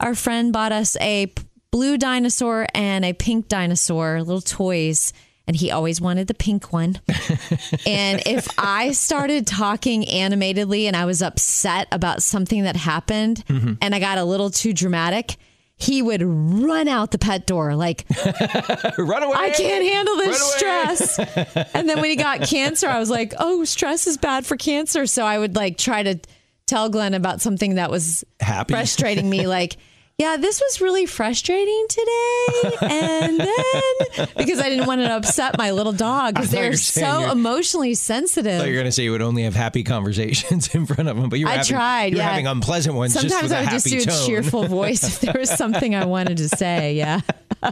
Our 0.00 0.14
friend 0.14 0.50
bought 0.50 0.72
us 0.72 0.96
a 0.98 1.30
blue 1.70 1.98
dinosaur 1.98 2.66
and 2.74 3.04
a 3.04 3.12
pink 3.12 3.48
dinosaur, 3.48 4.22
little 4.22 4.40
toys. 4.40 5.12
And 5.46 5.54
he 5.54 5.70
always 5.70 6.00
wanted 6.00 6.26
the 6.26 6.34
pink 6.34 6.72
one. 6.72 6.98
and 7.86 8.20
if 8.26 8.48
I 8.58 8.92
started 8.92 9.46
talking 9.46 10.08
animatedly 10.08 10.86
and 10.86 10.96
I 10.96 11.04
was 11.04 11.22
upset 11.22 11.86
about 11.92 12.22
something 12.22 12.64
that 12.64 12.74
happened 12.74 13.44
mm-hmm. 13.46 13.74
and 13.80 13.94
I 13.94 14.00
got 14.00 14.18
a 14.18 14.24
little 14.24 14.50
too 14.50 14.72
dramatic, 14.72 15.36
he 15.78 16.00
would 16.00 16.22
run 16.22 16.88
out 16.88 17.10
the 17.10 17.18
pet 17.18 17.46
door 17.46 17.76
like, 17.76 18.06
Run 18.98 19.22
away! 19.22 19.36
I 19.36 19.50
can't 19.50 19.84
handle 19.84 20.16
this 20.16 20.54
stress. 20.54 21.18
and 21.74 21.88
then 21.88 22.00
when 22.00 22.10
he 22.10 22.16
got 22.16 22.40
cancer, 22.42 22.88
I 22.88 22.98
was 22.98 23.10
like, 23.10 23.34
oh, 23.38 23.62
stress 23.64 24.06
is 24.06 24.16
bad 24.16 24.46
for 24.46 24.56
cancer. 24.56 25.06
So 25.06 25.24
I 25.24 25.38
would 25.38 25.54
like 25.54 25.76
try 25.76 26.02
to 26.02 26.18
tell 26.66 26.88
Glenn 26.88 27.14
about 27.14 27.40
something 27.42 27.74
that 27.74 27.90
was 27.90 28.24
Happy. 28.40 28.72
frustrating 28.72 29.28
me, 29.28 29.46
like, 29.46 29.76
yeah, 30.18 30.38
this 30.38 30.60
was 30.60 30.80
really 30.80 31.04
frustrating 31.04 31.86
today. 31.88 32.76
And 32.82 33.38
then 33.38 34.28
because 34.36 34.60
I 34.60 34.70
didn't 34.70 34.86
want 34.86 35.02
to 35.02 35.14
upset 35.14 35.58
my 35.58 35.72
little 35.72 35.92
dog 35.92 36.34
because 36.34 36.48
I 36.54 36.56
thought 36.56 36.62
you 36.64 36.70
they're 36.70 36.76
so 36.76 37.30
emotionally 37.30 37.94
sensitive. 37.94 38.58
thought 38.58 38.66
you 38.66 38.72
were 38.72 38.78
going 38.78 38.86
to 38.86 38.92
say 38.92 39.04
you 39.04 39.12
would 39.12 39.22
only 39.22 39.42
have 39.42 39.54
happy 39.54 39.82
conversations 39.82 40.68
in 40.74 40.86
front 40.86 41.08
of 41.08 41.16
them, 41.16 41.28
but 41.28 41.38
you 41.38 41.46
were 41.46 41.52
I 41.52 41.56
having, 41.56 41.68
tried, 41.70 42.06
you 42.06 42.16
were 42.16 42.22
yeah. 42.22 42.30
having 42.30 42.46
unpleasant 42.46 42.94
ones 42.94 43.12
just 43.12 43.28
Sometimes 43.28 43.50
with 43.50 43.58
I 43.58 43.60
would 43.62 43.70
just 43.70 43.86
do 43.86 43.98
a 43.98 44.04
tone. 44.04 44.26
cheerful 44.26 44.66
voice 44.66 45.04
if 45.04 45.20
there 45.20 45.38
was 45.38 45.50
something 45.50 45.94
I 45.94 46.06
wanted 46.06 46.38
to 46.38 46.48
say. 46.48 46.94
Yeah. 46.94 47.20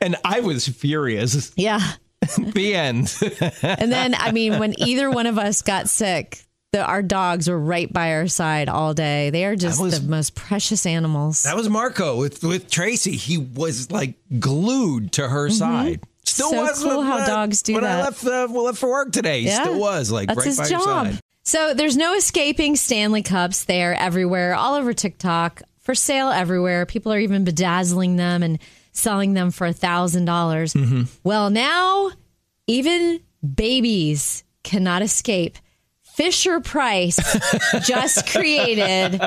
And 0.00 0.16
I 0.24 0.40
was 0.40 0.66
furious. 0.66 1.52
Yeah. 1.56 1.78
the 2.36 2.74
end. 2.74 3.16
And 3.62 3.92
then, 3.92 4.16
I 4.16 4.32
mean, 4.32 4.58
when 4.58 4.74
either 4.80 5.08
one 5.08 5.26
of 5.26 5.38
us 5.38 5.62
got 5.62 5.88
sick, 5.88 6.44
the, 6.72 6.82
our 6.84 7.02
dogs 7.02 7.48
were 7.48 7.58
right 7.58 7.92
by 7.92 8.14
our 8.14 8.26
side 8.28 8.68
all 8.68 8.94
day. 8.94 9.30
They 9.30 9.44
are 9.44 9.54
just 9.56 9.80
was- 9.80 10.00
the 10.00 10.08
most 10.08 10.34
precious 10.34 10.86
animals. 10.86 11.42
that 11.42 11.54
was 11.56 11.68
Marco 11.68 12.16
with 12.16 12.42
with 12.42 12.70
Tracy. 12.70 13.12
He 13.16 13.36
was 13.38 13.90
like 13.90 14.14
glued 14.38 15.12
to 15.12 15.28
her 15.28 15.50
side. 15.50 16.00
Still 16.24 16.50
Mm-hmm. 16.52 16.56
So 16.56 16.62
was 16.62 16.82
cool 16.82 16.98
when, 16.98 17.06
how 17.06 17.26
dogs 17.26 17.62
do 17.62 17.74
when 17.74 17.84
I 17.84 17.96
that. 17.96 18.02
left 18.04 18.24
uh, 18.24 18.46
left 18.62 18.78
for 18.78 18.88
work 18.90 19.12
today. 19.12 19.40
He 19.40 19.46
Yeah. 19.48 19.62
still 19.62 19.78
was 19.78 20.10
like 20.10 20.28
That's 20.28 20.38
right 20.38 20.46
his 20.46 20.58
by 20.58 20.66
your 20.68 20.80
job. 20.80 21.06
side. 21.08 21.20
So 21.44 21.74
there's 21.74 21.96
no 21.96 22.14
escaping 22.14 22.76
Stanley 22.76 23.22
Cups. 23.22 23.64
They 23.64 23.82
are 23.82 23.92
everywhere, 23.92 24.54
all 24.54 24.74
over 24.74 24.92
TikTok, 24.94 25.60
for 25.80 25.94
sale 25.94 26.28
everywhere. 26.30 26.86
People 26.86 27.12
are 27.12 27.18
even 27.18 27.42
bedazzling 27.44 28.16
them 28.16 28.42
and 28.44 28.58
selling 28.92 29.34
them 29.34 29.50
for 29.50 29.66
a 29.66 29.72
thousand 29.72 30.24
dollars. 30.24 30.72
Mm-hmm. 30.72 31.02
Well, 31.24 31.50
now 31.50 32.12
even 32.68 33.20
babies 33.42 34.44
cannot 34.62 35.02
escape. 35.02 35.58
Fisher 36.14 36.60
Price 36.60 37.18
just 37.84 38.26
created 38.32 39.20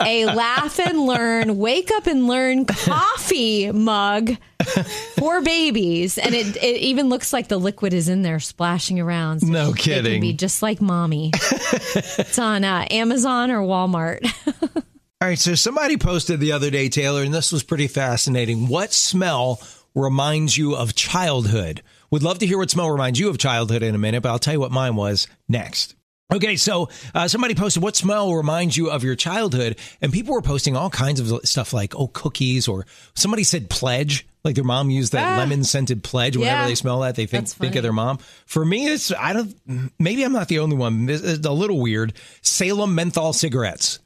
a 0.00 0.24
laugh 0.26 0.78
and 0.80 1.06
learn, 1.06 1.56
wake 1.56 1.90
up 1.92 2.06
and 2.06 2.26
learn 2.26 2.64
coffee 2.64 3.70
mug 3.70 4.32
for 5.18 5.40
babies, 5.40 6.18
and 6.18 6.34
it 6.34 6.56
it 6.56 6.76
even 6.78 7.08
looks 7.08 7.32
like 7.32 7.48
the 7.48 7.58
liquid 7.58 7.94
is 7.94 8.08
in 8.08 8.22
there 8.22 8.40
splashing 8.40 8.98
around. 8.98 9.40
So 9.40 9.46
No 9.46 9.72
kidding. 9.72 10.20
be 10.20 10.32
just 10.32 10.62
like 10.62 10.80
mommy. 10.80 11.30
it's 11.34 12.38
on 12.38 12.64
uh, 12.64 12.86
Amazon 12.90 13.50
or 13.50 13.60
Walmart. 13.60 14.20
All 15.22 15.28
right, 15.28 15.38
so 15.38 15.54
somebody 15.54 15.96
posted 15.96 16.40
the 16.40 16.50
other 16.52 16.70
day, 16.70 16.88
Taylor, 16.88 17.22
and 17.22 17.32
this 17.32 17.52
was 17.52 17.62
pretty 17.62 17.86
fascinating. 17.86 18.66
What 18.66 18.92
smell 18.92 19.60
reminds 19.94 20.58
you 20.58 20.74
of 20.74 20.96
childhood? 20.96 21.82
Would 22.10 22.24
love 22.24 22.40
to 22.40 22.46
hear 22.46 22.58
what 22.58 22.70
smell 22.70 22.90
reminds 22.90 23.20
you 23.20 23.28
of 23.30 23.38
childhood 23.38 23.84
in 23.84 23.94
a 23.94 23.98
minute, 23.98 24.22
but 24.22 24.30
I'll 24.30 24.40
tell 24.40 24.54
you 24.54 24.60
what 24.60 24.72
mine 24.72 24.96
was 24.96 25.28
next. 25.48 25.94
Okay, 26.32 26.56
so 26.56 26.88
uh, 27.14 27.28
somebody 27.28 27.54
posted 27.54 27.82
what 27.82 27.94
smell 27.94 28.32
reminds 28.34 28.76
you 28.76 28.90
of 28.90 29.04
your 29.04 29.14
childhood, 29.16 29.76
and 30.00 30.12
people 30.12 30.32
were 30.34 30.40
posting 30.42 30.76
all 30.76 30.88
kinds 30.90 31.20
of 31.20 31.46
stuff 31.46 31.72
like 31.74 31.94
oh 31.94 32.06
cookies, 32.08 32.68
or 32.68 32.86
somebody 33.14 33.44
said 33.44 33.68
pledge, 33.68 34.26
like 34.42 34.54
their 34.54 34.64
mom 34.64 34.88
used 34.88 35.12
that 35.12 35.34
Ah. 35.34 35.36
lemon 35.38 35.62
scented 35.62 36.02
pledge. 36.02 36.36
Whenever 36.36 36.62
Yeah. 36.62 36.66
they 36.66 36.74
smell 36.74 37.00
that, 37.00 37.16
they 37.16 37.26
think 37.26 37.48
think 37.48 37.76
of 37.76 37.82
their 37.82 37.92
mom. 37.92 38.18
For 38.46 38.64
me, 38.64 38.86
it's 38.86 39.12
I 39.12 39.34
don't. 39.34 39.92
Maybe 39.98 40.22
I'm 40.22 40.32
not 40.32 40.48
the 40.48 40.60
only 40.60 40.76
one. 40.76 41.04
This 41.06 41.20
is 41.20 41.40
a 41.44 41.52
little 41.52 41.78
weird. 41.80 42.14
Salem 42.40 42.94
menthol 42.94 43.32
cigarettes 43.34 43.98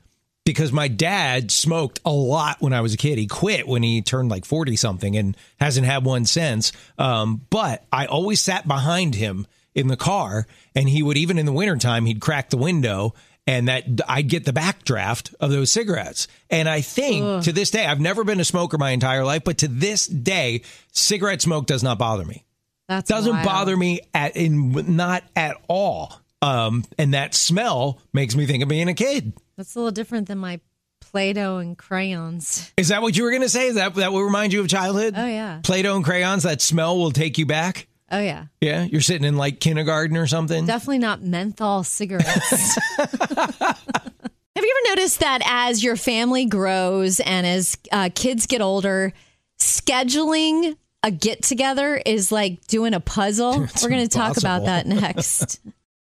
because 0.45 0.73
my 0.73 0.89
dad 0.89 1.51
smoked 1.53 2.01
a 2.05 2.11
lot 2.13 2.57
when 2.61 2.73
I 2.73 2.81
was 2.81 2.93
a 2.93 2.97
kid. 2.97 3.19
He 3.19 3.27
quit 3.29 3.69
when 3.69 3.83
he 3.85 4.03
turned 4.03 4.31
like 4.31 4.45
40 4.45 4.75
something 4.77 5.17
and 5.17 5.37
hasn't 5.61 5.87
had 5.87 6.05
one 6.05 6.25
since. 6.25 6.73
Um, 6.99 7.43
but 7.51 7.85
I 7.93 8.07
always 8.07 8.41
sat 8.41 8.67
behind 8.67 9.15
him 9.15 9.47
in 9.77 9.87
the 9.87 9.97
car 9.97 10.47
and 10.75 10.89
he 10.89 11.03
would, 11.03 11.17
even 11.17 11.39
in 11.39 11.47
the 11.47 11.53
wintertime, 11.53 12.07
he'd 12.07 12.21
crack 12.21 12.51
the 12.51 12.57
window 12.57 13.15
and 13.47 13.69
that 13.69 13.85
I'd 14.09 14.29
get 14.29 14.45
the 14.45 14.53
backdraft 14.53 15.33
of 15.39 15.51
those 15.51 15.71
cigarettes. 15.71 16.27
And 16.51 16.69
I 16.69 16.81
think 16.81 17.45
to 17.45 17.53
this 17.53 17.71
day, 17.71 17.87
I've 17.87 18.01
never 18.01 18.25
been 18.25 18.41
a 18.41 18.45
smoker 18.45 18.77
my 18.79 18.91
entire 18.91 19.25
life, 19.25 19.45
but 19.45 19.59
to 19.59 19.69
this 19.69 20.09
day, 20.09 20.63
cigarette 20.91 21.43
smoke 21.43 21.67
does 21.67 21.85
not 21.85 21.99
bother 21.99 22.25
me 22.25 22.45
That's 22.89 23.09
doesn't 23.09 23.33
wild. 23.33 23.45
bother 23.45 23.77
me 23.77 24.01
at 24.13 24.35
in 24.37 24.97
not 24.97 25.23
at 25.37 25.57
all. 25.69 26.21
Um, 26.43 26.85
and 26.99 27.15
that 27.15 27.35
smell 27.35 28.01
makes 28.13 28.35
me 28.35 28.47
think 28.47 28.63
of 28.63 28.69
being 28.69 28.89
a 28.89 28.95
kid. 28.95 29.33
That's 29.57 29.75
a 29.75 29.79
little 29.79 29.93
different 29.93 30.27
than 30.29 30.39
my 30.39 30.61
Play-Doh 31.01 31.59
and 31.59 31.79
crayons. 31.79 32.73
Is 32.77 32.89
that 32.89 33.01
what 33.01 33.17
you 33.17 33.23
were 33.23 33.31
going 33.31 33.43
to 33.43 33.49
say? 33.49 33.69
Is 33.69 33.77
that 33.77 33.95
that 33.95 34.13
will 34.13 34.23
remind 34.25 34.53
you 34.53 34.61
of 34.61 34.69
childhood? 34.69 35.15
Oh, 35.17 35.25
yeah. 35.27 35.61
Play-Doh 35.63 35.97
and 35.97 36.05
crayons. 36.05 36.43
That 36.43 36.61
smell 36.61 36.99
will 36.99 37.13
take 37.13 37.39
you 37.39 37.47
back. 37.47 37.87
Oh 38.11 38.21
yeah, 38.21 38.47
Yeah, 38.61 38.85
you're 38.85 39.01
sitting 39.01 39.27
in 39.27 39.37
like 39.37 39.59
kindergarten 39.61 40.17
or 40.17 40.27
something. 40.29 40.65
definitely 40.65 40.99
not 40.99 41.23
menthol 41.23 41.83
cigarettes. 41.83 42.79
Have 42.99 44.65
you 44.65 44.75
ever 44.89 44.97
noticed 44.97 45.21
that 45.21 45.43
as 45.45 45.83
your 45.85 45.97
family 45.97 46.47
grows 46.47 47.21
and 47.21 47.47
as 47.47 47.77
uh, 47.93 48.09
kids 48.15 48.47
get 48.47 48.61
older, 48.63 49.13
scheduling 49.59 50.77
a 51.03 51.11
get 51.11 51.43
together 51.43 52.01
is 52.07 52.33
like 52.33 52.67
doing 52.67 52.95
a 52.95 53.01
puzzle? 53.01 53.65
It's 53.65 53.83
We're 53.83 53.91
going 53.91 54.09
to 54.09 54.17
talk 54.17 54.37
about 54.39 54.65
that 54.65 54.87
next. 54.87 55.61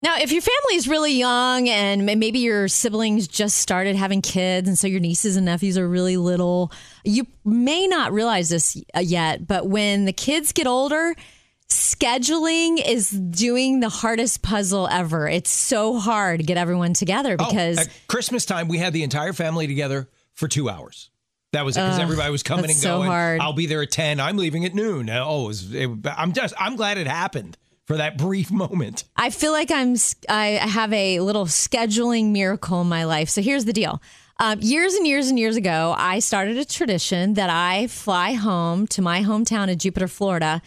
Now, 0.04 0.18
if 0.20 0.32
your 0.32 0.42
family 0.42 0.76
is 0.76 0.88
really 0.88 1.14
young 1.14 1.68
and 1.68 2.06
maybe 2.06 2.38
your 2.40 2.68
siblings 2.68 3.28
just 3.28 3.58
started 3.58 3.96
having 3.96 4.22
kids, 4.22 4.68
and 4.68 4.78
so 4.78 4.86
your 4.86 5.00
nieces 5.00 5.36
and 5.36 5.46
nephews 5.48 5.80
are 5.80 5.88
really 5.88 6.18
little, 6.18 6.72
you 7.04 7.26
may 7.44 7.88
not 7.88 8.12
realize 8.14 8.50
this 8.50 8.78
uh, 8.96 9.00
yet, 9.00 9.48
but 9.48 9.66
when 9.68 10.06
the 10.06 10.14
kids 10.14 10.52
get 10.52 10.68
older, 10.68 11.16
scheduling 11.70 12.82
is 12.86 13.10
doing 13.10 13.80
the 13.80 13.90
hardest 13.90 14.42
puzzle 14.42 14.88
ever. 14.88 15.28
It's 15.28 15.50
so 15.50 15.98
hard 15.98 16.40
to 16.40 16.46
get 16.46 16.58
everyone 16.58 16.94
together 16.94 17.36
Oh, 17.40 17.46
because 17.50 17.78
at 17.80 17.90
Christmas 18.08 18.46
time, 18.46 18.68
we 18.68 18.78
had 18.78 18.94
the 18.94 19.04
entire 19.04 19.34
family 19.34 19.68
together 19.68 20.10
for 20.34 20.48
two 20.48 20.70
hours. 20.70 21.10
That 21.54 21.64
was 21.64 21.78
it 21.78 21.82
because 21.82 22.00
everybody 22.00 22.32
was 22.32 22.44
coming 22.44 22.66
and 22.66 22.74
so 22.76 22.98
going. 22.98 23.10
hard. 23.10 23.40
I'll 23.40 23.54
be 23.54 23.66
there 23.66 23.82
at 23.82 23.92
ten. 23.92 24.20
I'm 24.20 24.36
leaving 24.36 24.66
at 24.66 24.74
noon. 24.76 25.10
Oh, 25.10 25.46
it 25.46 25.48
was, 25.48 25.74
it, 25.74 25.90
I'm 26.18 26.34
just 26.34 26.54
I'm 26.60 26.76
glad 26.76 26.98
it 26.98 27.08
happened 27.08 27.58
for 27.86 27.96
that 27.98 28.18
brief 28.18 28.52
moment. 28.52 29.06
I 29.16 29.30
feel 29.30 29.54
like 29.54 29.72
I'm 29.72 29.96
I 30.28 30.48
have 30.62 30.92
a 30.92 31.22
little 31.22 31.46
scheduling 31.46 32.32
miracle 32.32 32.82
in 32.82 32.88
my 32.88 33.06
life. 33.06 33.30
So 33.30 33.42
here's 33.42 33.64
the 33.64 33.72
deal. 33.74 34.02
Um, 34.38 34.60
years 34.60 34.96
and 34.96 35.08
years 35.08 35.30
and 35.30 35.40
years 35.40 35.56
ago, 35.56 35.96
I 35.98 36.20
started 36.20 36.58
a 36.58 36.66
tradition 36.66 37.36
that 37.36 37.50
I 37.50 37.88
fly 37.88 38.34
home 38.34 38.86
to 38.88 39.02
my 39.02 39.22
hometown 39.22 39.72
of 39.72 39.78
Jupiter, 39.78 40.10
Florida, 40.10 40.62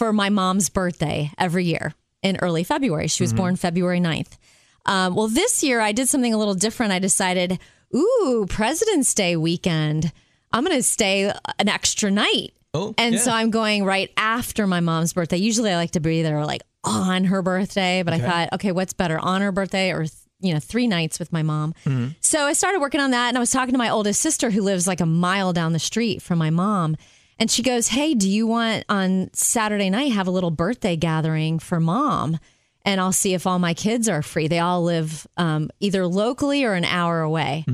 for 0.00 0.14
my 0.14 0.30
mom's 0.30 0.70
birthday 0.70 1.30
every 1.36 1.66
year 1.66 1.92
in 2.22 2.38
early 2.38 2.64
February. 2.64 3.06
She 3.06 3.22
was 3.22 3.34
born 3.34 3.56
February 3.56 4.00
9th. 4.00 4.38
Um, 4.86 5.14
well, 5.14 5.28
this 5.28 5.62
year 5.62 5.78
I 5.78 5.92
did 5.92 6.08
something 6.08 6.32
a 6.32 6.38
little 6.38 6.54
different. 6.54 6.92
I 6.92 6.98
decided, 6.98 7.58
ooh, 7.94 8.46
President's 8.48 9.12
Day 9.12 9.36
weekend. 9.36 10.10
I'm 10.52 10.64
going 10.64 10.74
to 10.74 10.82
stay 10.82 11.30
an 11.58 11.68
extra 11.68 12.10
night. 12.10 12.54
Oh, 12.72 12.94
and 12.96 13.16
yeah. 13.16 13.20
so 13.20 13.30
I'm 13.30 13.50
going 13.50 13.84
right 13.84 14.10
after 14.16 14.66
my 14.66 14.80
mom's 14.80 15.12
birthday. 15.12 15.36
Usually 15.36 15.70
I 15.70 15.76
like 15.76 15.90
to 15.90 16.00
be 16.00 16.22
there 16.22 16.46
like 16.46 16.62
on 16.82 17.24
her 17.24 17.42
birthday, 17.42 18.02
but 18.02 18.14
I 18.14 18.20
thought, 18.20 18.54
okay, 18.54 18.72
what's 18.72 18.94
better, 18.94 19.18
on 19.18 19.42
her 19.42 19.52
birthday 19.52 19.92
or 19.92 20.06
you 20.40 20.54
know, 20.54 20.60
three 20.60 20.86
nights 20.86 21.18
with 21.18 21.30
my 21.30 21.42
mom. 21.42 21.74
So 22.22 22.46
I 22.46 22.54
started 22.54 22.80
working 22.80 23.02
on 23.02 23.10
that 23.10 23.28
and 23.28 23.36
I 23.36 23.40
was 23.40 23.50
talking 23.50 23.72
to 23.72 23.78
my 23.78 23.90
oldest 23.90 24.22
sister 24.22 24.48
who 24.48 24.62
lives 24.62 24.86
like 24.86 25.02
a 25.02 25.06
mile 25.06 25.52
down 25.52 25.74
the 25.74 25.78
street 25.78 26.22
from 26.22 26.38
my 26.38 26.48
mom. 26.48 26.96
And 27.40 27.50
she 27.50 27.62
goes, 27.62 27.88
Hey, 27.88 28.14
do 28.14 28.28
you 28.28 28.46
want 28.46 28.84
on 28.88 29.30
Saturday 29.32 29.90
night 29.90 30.12
have 30.12 30.28
a 30.28 30.30
little 30.30 30.52
birthday 30.52 30.94
gathering 30.94 31.58
for 31.58 31.80
mom? 31.80 32.38
and 32.84 33.00
I'll 33.00 33.12
see 33.12 33.34
if 33.34 33.46
all 33.46 33.58
my 33.58 33.74
kids 33.74 34.08
are 34.08 34.22
free. 34.22 34.48
They 34.48 34.58
all 34.58 34.82
live 34.82 35.26
um, 35.36 35.70
either 35.80 36.06
locally 36.06 36.64
or 36.64 36.72
an 36.72 36.84
hour 36.84 37.20
away. 37.20 37.64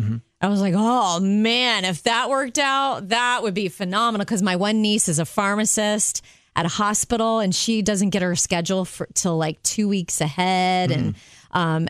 I 0.41 0.49
was 0.49 0.61
like, 0.61 0.75
oh 0.77 1.21
man, 1.21 1.85
if 1.85 2.03
that 2.05 2.29
worked 2.29 2.59
out, 2.59 3.09
that 3.09 3.43
would 3.43 3.55
be 3.55 3.69
phenomenal. 3.69 4.25
Because 4.25 4.43
my 4.43 4.57
one 4.57 4.83
niece 4.83 5.09
is 5.09 5.19
a 5.19 5.25
pharmacist 5.25 6.23
at 6.55 6.67
a 6.67 6.69
hospital, 6.69 7.39
and 7.39 7.55
she 7.55 7.83
doesn't 7.83 8.11
get 8.11 8.23
her 8.23 8.35
schedule 8.35 8.85
for 8.85 9.07
till 9.15 9.37
like 9.37 9.63
two 9.63 9.89
weeks 9.89 10.21
ahead, 10.21 10.91
and 10.91 11.15
um, 11.53 11.89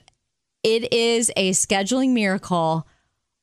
it 0.63 0.93
is 0.93 1.33
a 1.37 1.53
scheduling 1.53 2.11
miracle. 2.13 2.87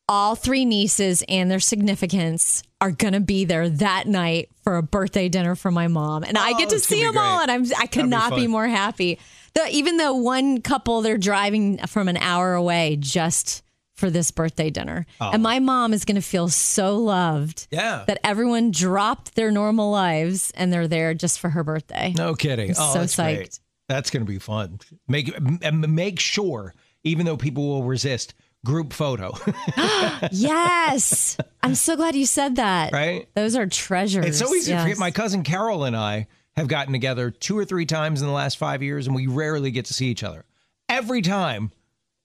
All 0.10 0.36
three 0.36 0.66
nieces 0.66 1.24
and 1.30 1.50
their 1.50 1.62
significants 1.62 2.62
are 2.84 2.92
gonna 2.92 3.20
be 3.20 3.46
there 3.46 3.70
that 3.70 4.08
night 4.08 4.50
for 4.64 4.78
a 4.78 4.84
birthday 4.84 5.30
dinner 5.30 5.56
for 5.56 5.72
my 5.72 5.88
mom, 5.88 6.24
and 6.24 6.38
I 6.38 6.52
Oh, 6.52 6.58
get 6.58 6.70
to 6.70 6.76
oh, 6.76 6.80
see 6.80 6.98
be 7.02 7.04
them 7.06 7.18
all, 7.18 7.40
and 7.42 7.50
I'm 7.50 7.64
I 7.78 7.88
could 7.88 8.00
That'd 8.02 8.04
be 8.06 8.10
not 8.10 8.36
be 8.36 8.42
fun. 8.44 8.52
more 8.52 8.68
happy. 8.68 9.20
The, 9.54 9.68
even 9.70 9.98
though 9.98 10.14
one 10.16 10.62
couple 10.62 11.02
they're 11.02 11.18
driving 11.18 11.78
from 11.88 12.08
an 12.08 12.18
hour 12.18 12.54
away 12.56 12.98
just 13.00 13.64
for 13.96 14.10
this 14.10 14.32
birthday 14.32 14.70
dinner, 14.70 15.06
and 15.22 15.42
my 15.44 15.60
mom 15.60 15.94
is 15.94 16.04
gonna 16.06 16.22
feel 16.22 16.50
so 16.50 16.98
loved 16.98 17.68
Oh. 17.72 17.76
Yeah. 17.78 18.04
that 18.08 18.20
everyone 18.24 18.72
dropped 18.72 19.36
their 19.36 19.52
normal 19.52 19.92
lives 19.92 20.52
and 20.56 20.74
they're 20.74 20.88
there 20.88 21.14
just 21.14 21.40
for 21.40 21.50
her 21.52 21.64
birthday. 21.64 22.14
No 22.18 22.34
kidding. 22.36 22.72
I'm 22.72 22.76
oh, 22.80 22.94
so 22.94 23.00
that's 23.00 23.16
great. 23.16 23.60
That's 23.90 24.10
going 24.10 24.26
to 24.26 24.30
be 24.32 24.40
fun. 24.40 24.80
Make 25.08 25.40
make 25.72 26.20
sure, 26.20 26.74
even 27.04 27.26
though 27.26 27.38
people 27.38 27.68
will 27.68 27.84
resist, 27.84 28.34
group 28.66 28.94
photo. 28.94 29.34
Yes. 30.32 31.38
I'm 31.64 31.76
so 31.76 31.96
glad 31.96 32.16
you 32.16 32.26
said 32.26 32.56
that. 32.58 32.94
Right? 32.94 33.28
Those 33.36 33.56
are 33.56 33.66
treasures. 33.68 34.26
it's 34.26 34.40
so 34.40 34.54
easy 34.54 34.72
to 34.74 34.82
forget. 34.82 34.98
My 34.98 35.12
cousin 35.12 35.44
Carol 35.44 35.84
and 35.84 35.96
I 35.96 36.28
have 36.56 36.68
gotten 36.68 36.94
together 36.94 37.32
two 37.32 37.58
or 37.58 37.66
three 37.66 37.86
times 37.86 38.22
in 38.22 38.28
the 38.28 38.34
last 38.34 38.58
five 38.58 38.84
years, 38.84 39.08
and 39.08 39.16
we 39.16 39.28
rarely 39.28 39.72
get 39.72 39.86
to 39.86 39.94
see 39.94 40.08
each 40.08 40.24
other. 40.24 40.46
Every 40.88 41.22
time, 41.22 41.72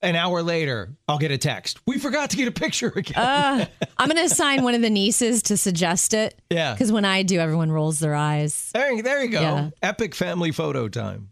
an 0.02 0.16
hour 0.16 0.42
later, 0.42 0.90
I'll 1.08 1.18
get 1.18 1.30
a 1.30 1.38
text. 1.38 1.80
We 1.86 1.98
forgot 1.98 2.30
to 2.30 2.36
get 2.36 2.46
a 2.46 2.52
picture 2.52 2.92
again. 2.94 3.68
I'm 3.98 4.08
going 4.08 4.16
to 4.16 4.24
assign 4.24 4.62
one 4.62 4.74
of 4.74 4.82
the 4.82 4.90
nieces 4.90 5.42
to 5.44 5.56
suggest 5.56 6.14
it. 6.14 6.38
Yeah. 6.50 6.72
Because 6.74 6.92
when 6.92 7.04
I 7.04 7.22
do, 7.22 7.40
everyone 7.40 7.72
rolls 7.72 7.98
their 7.98 8.14
eyes. 8.14 8.70
there, 8.74 9.02
there 9.02 9.22
you 9.24 9.30
go. 9.30 9.40
Yeah. 9.40 9.70
Epic 9.82 10.14
family 10.14 10.52
photo 10.52 10.88
time. 10.88 11.30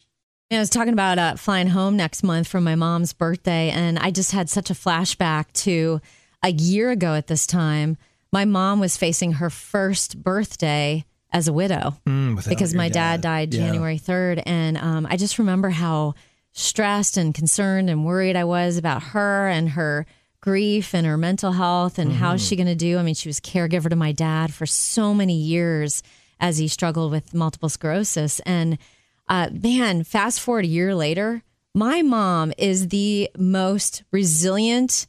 I 0.51 0.59
was 0.61 0.71
talking 0.71 0.93
about 0.93 1.19
uh, 1.19 1.35
flying 1.37 1.67
home 1.69 1.97
next 1.97 2.23
month 2.23 2.47
for 2.47 2.61
my 2.61 2.77
mom's 2.77 3.13
birthday, 3.13 3.71
and 3.71 3.99
I 3.99 4.13
just 4.13 4.31
had 4.31 4.49
such 4.49 4.71
a 4.71 4.75
flashback 4.75 5.53
to 5.65 6.01
a 6.43 6.53
year 6.53 6.91
ago 6.91 7.15
at 7.15 7.27
this 7.27 7.47
time. 7.49 7.97
My 8.33 8.45
mom 8.45 8.79
was 8.79 8.97
facing 8.97 9.33
her 9.35 9.51
first 9.51 10.23
birthday 10.23 11.05
as 11.33 11.49
a 11.49 11.53
widow 11.53 11.97
without 12.07 12.49
because 12.49 12.75
my 12.75 12.89
dad, 12.89 13.21
dad. 13.21 13.51
died 13.51 13.55
Yeah. 13.55 13.67
January 13.67 13.99
3rd. 13.99 14.43
And 14.47 14.77
um, 14.79 15.07
I 15.11 15.17
just 15.17 15.39
remember 15.41 15.71
how 15.71 16.15
stressed 16.53 17.17
and 17.17 17.35
concerned 17.35 17.91
and 17.91 18.05
worried 18.07 18.37
I 18.37 18.45
was 18.45 18.77
about 18.77 19.03
her 19.03 19.49
and 19.49 19.71
her 19.71 20.07
grief 20.41 20.95
and 20.95 21.07
her 21.07 21.17
mental 21.19 21.53
health 21.53 21.99
and 21.99 22.13
how's 22.13 22.41
Mm-hmm. 22.41 22.49
she 22.49 22.57
going 22.57 22.67
to 22.69 22.75
do. 22.77 22.99
I 22.99 23.03
mean, 23.03 23.15
she 23.17 23.29
was 23.29 23.41
caregiver 23.41 23.91
to 23.91 23.97
my 23.97 24.13
dad 24.13 24.55
for 24.55 24.65
so 24.65 25.13
many 25.13 25.35
years 25.37 26.03
as 26.39 26.59
he 26.59 26.69
struggled 26.69 27.11
with 27.11 27.35
multiple 27.35 27.69
sclerosis. 27.69 28.39
And 28.41 28.79
uh, 29.29 29.51
man, 29.53 30.05
fast 30.05 30.41
forward 30.41 30.65
a 30.65 30.69
year 30.69 30.95
later, 30.95 31.43
my 31.75 32.03
mom 32.03 32.53
is 32.57 32.89
the 32.89 33.31
most 33.37 34.03
resilient, 34.11 35.07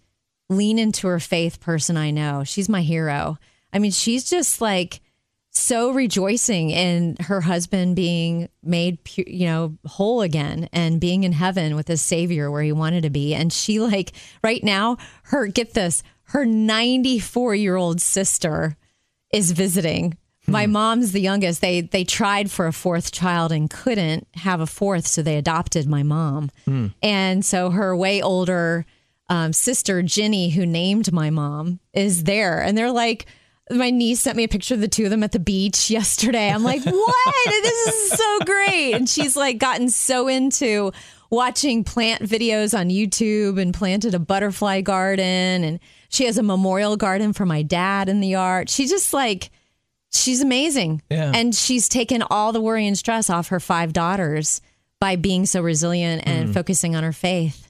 lean 0.50 0.80
into 0.80 1.08
her 1.08 1.20
faith 1.20 1.60
person 1.60 1.98
I 1.98 2.12
know. 2.12 2.44
She's 2.44 2.68
my 2.68 2.82
hero. 2.82 3.38
I 3.72 3.80
mean, 3.80 3.92
she's 3.92 4.30
just 4.30 4.60
like 4.60 5.02
so 5.52 5.92
rejoicing 5.92 6.70
in 6.70 7.18
her 7.22 7.42
husband 7.42 7.96
being 7.96 8.50
made, 8.64 9.00
you 9.16 9.48
know, 9.48 9.78
whole 9.86 10.22
again 10.22 10.70
and 10.72 11.02
being 11.02 11.24
in 11.24 11.32
heaven 11.32 11.76
with 11.76 11.88
his 11.88 12.02
savior 12.02 12.52
where 12.52 12.64
he 12.64 12.72
wanted 12.72 13.04
to 13.04 13.10
be. 13.10 13.34
And 13.34 13.52
she, 13.52 13.80
like, 13.80 14.14
right 14.44 14.64
now, 14.64 14.98
her, 15.24 15.48
get 15.48 15.74
this, 15.74 16.04
her 16.24 16.46
94 16.46 17.56
year 17.56 17.76
old 17.76 18.02
sister 18.02 18.78
is 19.32 19.52
visiting. 19.52 20.18
My 20.50 20.66
mom's 20.66 21.12
the 21.12 21.20
youngest. 21.22 21.60
They 21.62 21.82
they 21.82 22.04
tried 22.06 22.50
for 22.50 22.68
a 22.68 22.74
fourth 22.74 23.12
child 23.12 23.52
and 23.52 23.70
couldn't 23.70 24.28
have 24.36 24.62
a 24.62 24.66
fourth, 24.68 25.06
so 25.06 25.22
they 25.22 25.38
adopted 25.38 25.88
my 25.88 26.04
mom. 26.04 26.52
And 27.04 27.44
so 27.46 27.70
her 27.70 27.96
way 27.96 28.22
older 28.22 28.86
um, 29.30 29.52
sister 29.52 30.02
Ginny, 30.02 30.50
who 30.52 30.66
named 30.66 31.12
my 31.12 31.30
mom, 31.30 31.80
is 31.94 32.24
there, 32.24 32.62
and 32.62 32.78
they're 32.78 32.92
like. 32.92 33.26
My 33.70 33.90
niece 33.90 34.22
sent 34.22 34.38
me 34.38 34.46
a 34.46 34.48
picture 34.48 34.76
of 34.76 34.80
the 34.80 34.88
two 34.88 35.04
of 35.04 35.10
them 35.10 35.24
at 35.24 35.34
the 35.34 35.40
beach 35.40 35.90
yesterday. 35.90 36.50
I'm 36.50 36.64
like, 36.64 36.82
what? 36.86 37.34
this 37.46 37.88
is 37.88 38.12
so 38.18 38.40
great. 38.46 38.94
And 38.94 39.10
she's 39.10 39.36
like 39.36 39.58
gotten 39.58 39.90
so 39.90 40.30
into 40.30 40.94
watching 41.30 41.84
plant 41.84 42.22
videos 42.22 42.74
on 42.74 42.88
YouTube 42.88 43.60
and 43.60 43.74
planted 43.74 44.16
a 44.16 44.20
butterfly 44.20 44.80
garden. 44.80 45.66
And 45.66 45.80
she 46.08 46.24
has 46.28 46.38
a 46.38 46.44
memorial 46.44 46.96
garden 46.96 47.34
for 47.34 47.46
my 47.46 47.62
dad 47.62 48.08
in 48.08 48.22
the 48.22 48.30
yard. 48.30 48.70
She 48.70 48.88
just 48.88 49.12
like, 49.14 49.52
she's 50.12 50.42
amazing. 50.42 51.02
Yeah. 51.10 51.32
And 51.34 51.54
she's 51.54 51.90
taken 51.90 52.24
all 52.24 52.52
the 52.52 52.62
worry 52.62 52.88
and 52.88 52.98
stress 52.98 53.30
off 53.30 53.50
her 53.50 53.60
five 53.60 53.94
daughters 53.94 54.62
by 55.00 55.16
being 55.16 55.46
so 55.46 55.62
resilient 55.62 56.24
and 56.26 56.54
focusing 56.54 56.96
on 56.96 57.04
her 57.04 57.14
faith. 57.14 57.68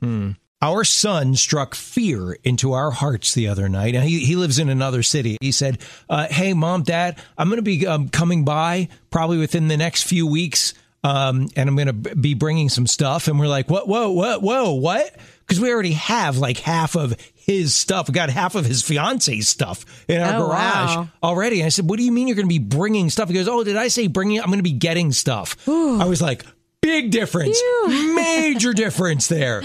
Our 0.59 0.83
son 0.83 1.35
struck 1.35 1.75
fear 1.75 2.35
into 2.43 2.73
our 2.73 2.89
hearts 2.89 3.33
the 3.35 3.47
other 3.47 3.69
night. 3.69 3.93
And 3.93 4.03
he, 4.03 4.25
he 4.25 4.35
lives 4.35 4.57
in 4.57 4.69
another 4.69 5.03
city. 5.03 5.37
He 5.39 5.51
said, 5.51 5.79
uh, 6.09 6.27
Hey, 6.27 6.53
mom, 6.53 6.81
dad, 6.81 7.19
I'm 7.37 7.47
going 7.47 7.57
to 7.57 7.63
be 7.63 7.85
um, 7.85 8.09
coming 8.09 8.43
by 8.43 8.87
probably 9.11 9.37
within 9.37 9.67
the 9.67 9.77
next 9.77 10.03
few 10.03 10.25
weeks. 10.25 10.73
Um, 11.03 11.47
and 11.55 11.69
I'm 11.69 11.75
going 11.75 11.87
to 12.03 12.15
be 12.15 12.33
bringing 12.33 12.69
some 12.69 12.87
stuff. 12.87 13.27
And 13.27 13.39
we're 13.39 13.47
like, 13.47 13.69
What, 13.69 13.87
whoa, 13.87 14.11
what, 14.11 14.41
whoa, 14.41 14.73
what? 14.73 15.15
Because 15.47 15.61
we 15.61 15.71
already 15.71 15.93
have 15.93 16.37
like 16.37 16.57
half 16.57 16.95
of 16.95 17.15
his 17.33 17.73
stuff. 17.73 18.09
We 18.09 18.13
got 18.13 18.29
half 18.29 18.55
of 18.55 18.65
his 18.65 18.81
fiance's 18.83 19.47
stuff 19.47 19.85
in 20.09 20.19
our 20.21 20.33
Oh, 20.35 20.47
garage 20.47 20.95
wow. 20.97 21.09
already. 21.23 21.61
And 21.61 21.67
I 21.67 21.69
said, 21.69 21.89
What 21.89 21.97
do 21.97 22.03
you 22.03 22.11
mean 22.11 22.27
you're 22.27 22.35
going 22.35 22.47
to 22.47 22.49
be 22.49 22.59
bringing 22.59 23.09
stuff? 23.09 23.29
He 23.29 23.33
goes, 23.35 23.47
Oh, 23.47 23.63
did 23.63 23.77
I 23.77 23.87
say 23.87 24.07
bringing? 24.07 24.39
I'm 24.41 24.47
going 24.47 24.59
to 24.59 24.63
be 24.63 24.73
getting 24.73 25.13
stuff. 25.13 25.55
I 25.67 26.05
was 26.05 26.21
like, 26.21 26.45
Big 26.81 27.11
difference, 27.11 27.59
major 27.87 28.71
difference 28.71 29.27
there. 29.27 29.61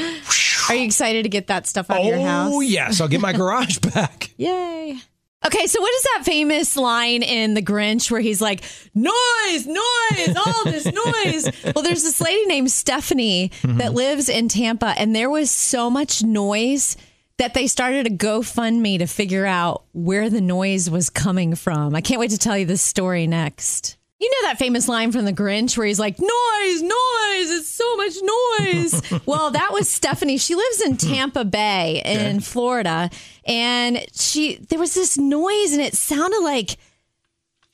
Are 0.68 0.74
you 0.74 0.84
excited 0.84 1.24
to 1.24 1.28
get 1.28 1.48
that 1.48 1.66
stuff 1.66 1.90
out 1.90 2.00
of 2.00 2.06
your 2.06 2.18
oh, 2.18 2.24
house? 2.24 2.50
Oh, 2.52 2.60
yes. 2.60 3.00
I'll 3.00 3.08
get 3.08 3.20
my 3.20 3.32
garage 3.34 3.78
back. 3.78 4.30
Yay. 4.36 4.98
Okay, 5.44 5.66
so 5.66 5.80
what 5.80 5.94
is 5.94 6.02
that 6.02 6.22
famous 6.24 6.76
line 6.76 7.22
in 7.22 7.54
The 7.54 7.62
Grinch 7.62 8.10
where 8.10 8.20
he's 8.20 8.40
like, 8.40 8.62
noise, 8.94 9.66
noise, 9.66 10.36
all 10.36 10.64
this 10.64 10.86
noise? 10.86 11.50
well, 11.74 11.82
there's 11.82 12.02
this 12.04 12.20
lady 12.20 12.46
named 12.46 12.70
Stephanie 12.70 13.48
that 13.62 13.68
mm-hmm. 13.68 13.94
lives 13.94 14.28
in 14.28 14.48
Tampa, 14.48 14.94
and 14.96 15.16
there 15.16 15.30
was 15.30 15.50
so 15.50 15.90
much 15.90 16.22
noise 16.22 16.96
that 17.38 17.54
they 17.54 17.66
started 17.66 18.06
a 18.06 18.10
GoFundMe 18.10 18.98
to 18.98 19.06
figure 19.06 19.46
out 19.46 19.84
where 19.92 20.30
the 20.30 20.40
noise 20.40 20.88
was 20.88 21.10
coming 21.10 21.56
from. 21.56 21.94
I 21.94 22.00
can't 22.00 22.20
wait 22.20 22.30
to 22.30 22.38
tell 22.38 22.56
you 22.56 22.66
this 22.66 22.82
story 22.82 23.26
next. 23.26 23.96
You 24.22 24.30
know 24.30 24.48
that 24.48 24.56
famous 24.56 24.86
line 24.86 25.10
from 25.10 25.24
The 25.24 25.32
Grinch 25.32 25.76
where 25.76 25.84
he's 25.84 25.98
like, 25.98 26.20
noise, 26.20 26.80
noise, 26.80 27.50
it's 27.50 27.66
so 27.66 27.96
much 27.96 28.14
noise. 28.22 29.22
well, 29.26 29.50
that 29.50 29.72
was 29.72 29.88
Stephanie. 29.88 30.38
She 30.38 30.54
lives 30.54 30.80
in 30.80 30.96
Tampa 30.96 31.44
Bay 31.44 32.00
in 32.04 32.38
Florida. 32.38 33.10
And 33.44 34.06
she, 34.14 34.58
there 34.58 34.78
was 34.78 34.94
this 34.94 35.18
noise 35.18 35.72
and 35.72 35.80
it 35.80 35.96
sounded 35.96 36.38
like, 36.38 36.76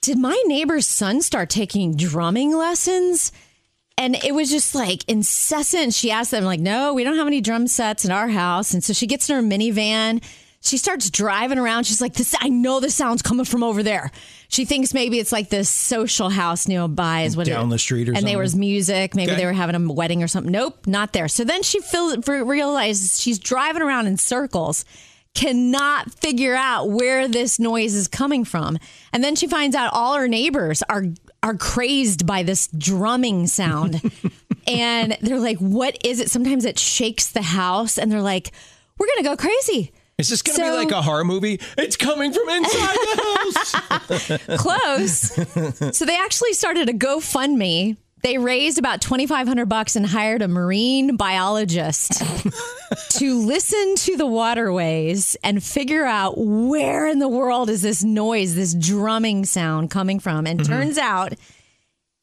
did 0.01 0.17
my 0.17 0.43
neighbor's 0.47 0.87
son 0.87 1.21
start 1.21 1.51
taking 1.51 1.99
drumming 1.99 2.57
lessons? 2.57 3.31
And 3.99 4.15
it 4.25 4.35
was 4.35 4.49
just 4.49 4.75
like 4.75 5.05
incessant. 5.07 5.93
She 5.93 6.11
asked 6.11 6.31
them, 6.31 6.45
like, 6.45 6.61
no, 6.61 6.95
we 6.95 7.05
don't 7.05 7.17
have 7.17 7.27
any 7.27 7.43
drum 7.43 7.67
sets 7.67 8.07
in 8.07 8.11
our 8.11 8.29
house. 8.29 8.73
And 8.73 8.83
so 8.83 8.95
she 8.95 9.07
gets 9.07 9.29
in 9.29 9.37
her 9.37 9.43
minivan. 9.43 10.25
She 10.61 10.79
starts 10.79 11.11
driving 11.11 11.59
around. 11.59 11.85
She's 11.85 12.01
like, 12.01 12.15
this, 12.15 12.35
I 12.41 12.49
know 12.49 12.81
the 12.81 12.89
sound's 12.89 13.21
coming 13.21 13.45
from 13.45 13.63
over 13.63 13.83
there. 13.83 14.11
She 14.51 14.65
thinks 14.65 14.95
maybe 14.95 15.19
it's 15.19 15.31
like 15.31 15.51
this 15.51 15.69
social 15.69 16.31
house 16.31 16.67
nearby 16.67 17.23
is 17.23 17.37
what 17.37 17.47
it- 17.47 17.51
Down 17.51 17.69
the 17.69 17.79
street 17.79 18.09
or 18.09 18.15
And 18.15 18.27
there 18.27 18.39
was 18.39 18.57
music. 18.57 19.15
Maybe 19.15 19.33
Okay. 19.33 19.41
they 19.41 19.47
were 19.47 19.53
having 19.53 19.75
a 19.77 19.93
wedding 19.93 20.23
or 20.23 20.29
something. 20.29 20.51
Nope, 20.51 20.87
not 20.87 21.13
there. 21.13 21.29
So 21.29 21.45
then 21.45 21.63
she 21.63 21.81
feel, 21.81 22.17
realizes 22.17 23.21
she's 23.21 23.39
driving 23.39 23.83
around 23.83 24.07
in 24.07 24.17
circles 24.17 24.85
cannot 25.35 26.13
figure 26.15 26.55
out 26.55 26.89
where 26.91 27.29
this 27.29 27.59
noise 27.61 27.95
is 27.95 28.09
coming 28.09 28.45
from. 28.45 28.79
And 29.13 29.23
then 29.23 29.37
she 29.37 29.47
finds 29.47 29.77
out 29.77 29.93
all 29.93 30.15
her 30.15 30.29
neighbors 30.29 30.83
are 30.89 31.05
are 31.43 31.55
crazed 31.57 32.27
by 32.27 32.43
this 32.43 32.69
drumming 32.77 33.47
sound. 33.47 34.01
and 34.67 35.17
they're 35.21 35.39
like, 35.39 35.59
"What 35.59 35.97
is 36.05 36.19
it?" 36.19 36.31
Sometimes 36.31 36.65
it 36.65 36.79
shakes 36.79 37.31
the 37.31 37.43
house 37.43 37.99
and 37.99 38.11
they're 38.11 38.23
like, 38.23 38.51
"We're 38.99 39.07
going 39.07 39.19
to 39.19 39.31
go 39.31 39.37
crazy." 39.37 39.93
Is 40.18 40.28
this 40.28 40.42
going 40.42 40.57
to 40.57 40.64
So- 40.64 40.70
be 40.70 40.76
like 40.76 40.90
a 40.90 41.00
horror 41.00 41.24
movie? 41.24 41.61
It's 41.76 41.96
coming 41.96 42.33
from 42.33 42.48
inside 42.48 42.96
the 42.96 43.81
house. 44.09 44.38
Close. 44.59 45.96
so 45.96 46.04
they 46.04 46.18
actually 46.18 46.54
started 46.54 46.88
a 46.88 46.92
GoFundMe. 46.92 47.96
They 48.24 48.37
raised 48.37 48.78
about 48.78 49.00
2500 49.00 49.66
bucks 49.68 49.94
and 49.94 50.04
hired 50.04 50.42
a 50.42 50.48
marine 50.48 51.16
biologist 51.16 52.20
to 53.11 53.38
listen 53.38 53.94
to 53.94 54.16
the 54.16 54.26
waterways 54.26 55.37
and 55.44 55.62
figure 55.62 56.04
out 56.04 56.35
where 56.37 57.07
in 57.07 57.20
the 57.20 57.28
world 57.28 57.70
is 57.70 57.83
this 57.83 58.02
noise, 58.02 58.57
this 58.57 58.74
drumming 58.74 59.44
sound 59.44 59.90
coming 59.92 60.18
from. 60.18 60.48
And 60.48 60.59
mm-hmm. 60.59 60.72
turns 60.72 60.98
out 60.98 61.35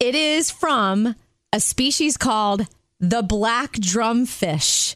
it 0.01 0.15
is 0.15 0.51
from 0.51 1.15
a 1.53 1.62
species 1.62 2.17
called 2.17 2.67
the 2.99 3.23
black 3.23 3.71
drumfish. 3.73 4.95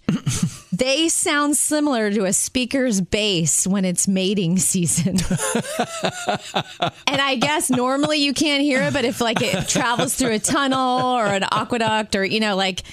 They 0.80 1.10
sound 1.10 1.56
similar 1.56 2.12
to 2.12 2.26
a 2.26 2.34
speaker's 2.34 3.02
bass 3.02 3.68
when 3.68 3.86
it's 3.86 4.08
mating 4.08 4.58
season. 4.58 5.18
and 7.08 7.22
I 7.22 7.36
guess 7.40 7.70
normally 7.70 8.18
you 8.20 8.34
can't 8.34 8.64
hear 8.64 8.82
it, 8.84 8.94
but 8.94 9.06
if 9.06 9.22
like 9.22 9.42
it 9.42 9.68
travels 9.68 10.16
through 10.16 10.34
a 10.34 10.40
tunnel 10.40 11.16
or 11.16 11.26
an 11.26 11.44
aqueduct 11.44 12.16
or, 12.16 12.26
you 12.26 12.40
know, 12.40 12.56
like, 12.56 12.84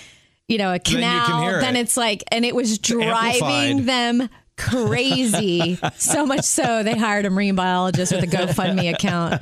you 0.48 0.58
know, 0.58 0.70
a 0.70 0.78
Then 0.78 0.80
canal, 0.80 1.42
hear 1.42 1.60
then, 1.60 1.76
it. 1.76 1.80
it's 1.80 1.96
like, 1.96 2.22
and 2.30 2.44
it 2.44 2.54
was 2.54 2.78
driving 2.78 3.86
them 3.86 4.28
crazy. 4.56 5.78
so 5.96 6.26
much 6.26 6.44
so 6.44 6.82
they 6.82 6.96
hired 6.96 7.24
a 7.24 7.30
marine 7.30 7.54
biologist 7.54 8.12
with 8.12 8.24
a 8.24 8.26
GoFundMe 8.26 8.92
account 8.92 9.40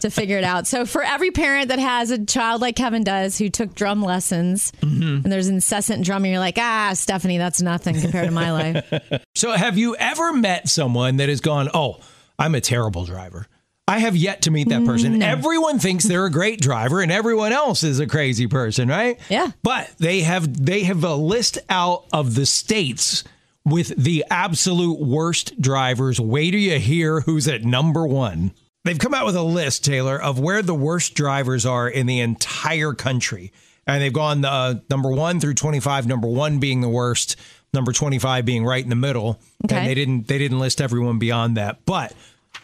to 0.00 0.10
figure 0.10 0.38
it 0.38 0.44
out. 0.44 0.66
So 0.66 0.84
for 0.86 1.02
every 1.02 1.30
parent 1.30 1.68
that 1.68 1.78
has 1.78 2.10
a 2.10 2.24
child 2.24 2.60
like 2.60 2.76
Kevin 2.76 3.04
does 3.04 3.38
who 3.38 3.48
took 3.48 3.74
drum 3.74 4.02
lessons 4.02 4.72
Mm-hmm. 4.80 5.22
and 5.24 5.32
there's 5.32 5.48
incessant 5.48 6.04
drumming, 6.04 6.30
you're 6.32 6.40
like, 6.40 6.58
ah, 6.58 6.92
Stephanie, 6.94 7.38
that's 7.38 7.60
nothing 7.62 8.00
compared 8.00 8.26
to 8.26 8.32
my 8.32 8.52
life. 8.52 8.92
So, 9.34 9.52
have 9.52 9.78
you 9.78 9.94
ever 9.96 10.32
met 10.32 10.68
someone 10.68 11.18
that 11.18 11.28
has 11.28 11.40
gone, 11.40 11.68
Oh, 11.72 12.00
I'm 12.38 12.54
a 12.56 12.60
terrible 12.60 13.04
driver? 13.04 13.46
I 13.86 13.98
have 14.00 14.16
yet 14.16 14.42
to 14.42 14.50
meet 14.50 14.68
that 14.68 14.84
person. 14.84 15.22
Everyone 15.22 15.78
thinks 15.78 16.04
they're 16.04 16.26
a 16.26 16.30
great 16.30 16.60
driver 16.60 17.00
and 17.00 17.10
everyone 17.12 17.52
else 17.52 17.82
is 17.84 18.00
a 18.00 18.06
crazy 18.06 18.46
person, 18.48 18.88
right? 18.88 19.18
Yeah. 19.30 19.52
But 19.62 19.90
they 19.98 20.20
have 20.22 20.62
they 20.66 20.82
have 20.82 21.04
a 21.04 21.14
list 21.14 21.58
out 21.70 22.04
of 22.12 22.34
the 22.34 22.44
states 22.46 23.24
with 23.64 23.94
the 23.96 24.24
absolute 24.30 25.00
worst 25.00 25.58
drivers. 25.60 26.20
Wait 26.20 26.50
till 26.50 26.60
you 26.60 26.78
hear 26.78 27.20
who's 27.20 27.48
at 27.48 27.62
number 27.64 28.06
1. 28.06 28.50
They've 28.88 28.98
come 28.98 29.12
out 29.12 29.26
with 29.26 29.36
a 29.36 29.42
list, 29.42 29.84
Taylor, 29.84 30.18
of 30.18 30.40
where 30.40 30.62
the 30.62 30.74
worst 30.74 31.12
drivers 31.12 31.66
are 31.66 31.86
in 31.86 32.06
the 32.06 32.20
entire 32.20 32.94
country. 32.94 33.52
And 33.86 34.00
they've 34.00 34.10
gone 34.10 34.42
uh, 34.46 34.80
number 34.88 35.10
1 35.10 35.40
through 35.40 35.54
25, 35.54 36.06
number 36.06 36.26
1 36.26 36.58
being 36.58 36.80
the 36.80 36.88
worst, 36.88 37.36
number 37.74 37.92
25 37.92 38.46
being 38.46 38.64
right 38.64 38.82
in 38.82 38.88
the 38.88 38.96
middle. 38.96 39.40
Okay. 39.66 39.76
And 39.76 39.86
they 39.86 39.92
didn't 39.92 40.26
they 40.26 40.38
didn't 40.38 40.58
list 40.58 40.80
everyone 40.80 41.18
beyond 41.18 41.58
that. 41.58 41.84
But 41.84 42.14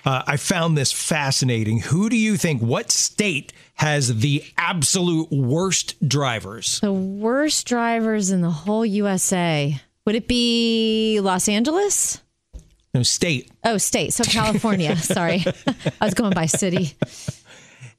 uh, 0.06 0.22
I 0.26 0.38
found 0.38 0.78
this 0.78 0.92
fascinating. 0.92 1.80
Who 1.80 2.08
do 2.08 2.16
you 2.16 2.38
think, 2.38 2.62
what 2.62 2.90
state 2.90 3.52
has 3.74 4.20
the 4.20 4.44
absolute 4.56 5.30
worst 5.30 6.08
drivers? 6.08 6.80
The 6.80 6.90
worst 6.90 7.66
drivers 7.66 8.30
in 8.30 8.40
the 8.40 8.50
whole 8.50 8.86
USA. 8.86 9.78
Would 10.06 10.14
it 10.14 10.26
be 10.26 11.20
Los 11.20 11.50
Angeles? 11.50 12.22
No, 12.94 13.02
state. 13.02 13.50
Oh, 13.64 13.76
state. 13.76 14.12
So 14.14 14.22
California. 14.24 14.96
Sorry. 14.96 15.44
I 16.00 16.04
was 16.04 16.14
going 16.14 16.32
by 16.32 16.46
city. 16.46 16.96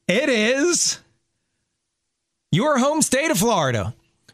It 0.07 0.29
is 0.29 0.99
your 2.51 2.79
home 2.79 3.01
state 3.01 3.29
of 3.29 3.37
Florida. 3.37 3.93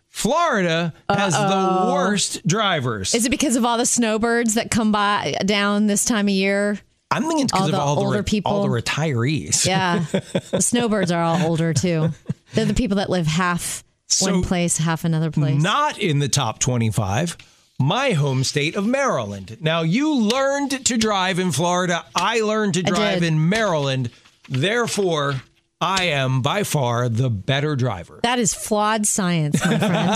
Florida 0.09 0.93
has 1.09 1.33
the 1.33 1.91
worst 1.93 2.45
drivers. 2.45 3.15
Is 3.15 3.25
it 3.25 3.29
because 3.29 3.55
of 3.55 3.65
all 3.65 3.77
the 3.77 3.85
snowbirds 3.85 4.55
that 4.55 4.69
come 4.69 4.91
by 4.91 5.35
down 5.45 5.87
this 5.87 6.05
time 6.05 6.27
of 6.27 6.33
year? 6.33 6.77
I'm 7.09 7.23
thinking 7.23 7.45
it's 7.45 7.53
because 7.53 7.69
of 7.69 7.75
all 7.75 7.95
the, 7.95 8.01
older 8.01 8.17
re- 8.19 8.23
people? 8.23 8.51
all 8.51 8.61
the 8.61 8.69
retirees. 8.69 9.65
Yeah. 9.65 10.05
the 10.51 10.61
snowbirds 10.61 11.11
are 11.11 11.23
all 11.23 11.41
older 11.47 11.73
too. 11.73 12.09
They're 12.53 12.65
the 12.65 12.73
people 12.73 12.97
that 12.97 13.09
live 13.09 13.25
half 13.25 13.83
one 14.19 14.43
place, 14.43 14.77
half 14.77 15.05
another 15.05 15.31
place. 15.31 15.61
Not 15.61 15.97
in 15.97 16.19
the 16.19 16.29
top 16.29 16.59
25. 16.59 17.37
My 17.81 18.11
home 18.11 18.43
state 18.43 18.75
of 18.75 18.85
Maryland. 18.85 19.57
Now, 19.59 19.81
you 19.81 20.13
learned 20.15 20.85
to 20.85 20.97
drive 20.97 21.39
in 21.39 21.51
Florida. 21.51 22.05
I 22.15 22.41
learned 22.41 22.75
to 22.75 22.83
drive 22.83 23.23
in 23.23 23.49
Maryland. 23.49 24.11
Therefore, 24.47 25.41
I 25.79 26.05
am 26.05 26.41
by 26.41 26.63
far 26.63 27.09
the 27.09 27.29
better 27.29 27.75
driver. 27.75 28.19
that 28.23 28.39
is 28.39 28.53
flawed 28.53 29.05
science, 29.07 29.63
my 29.65 29.77
friend. 29.79 30.11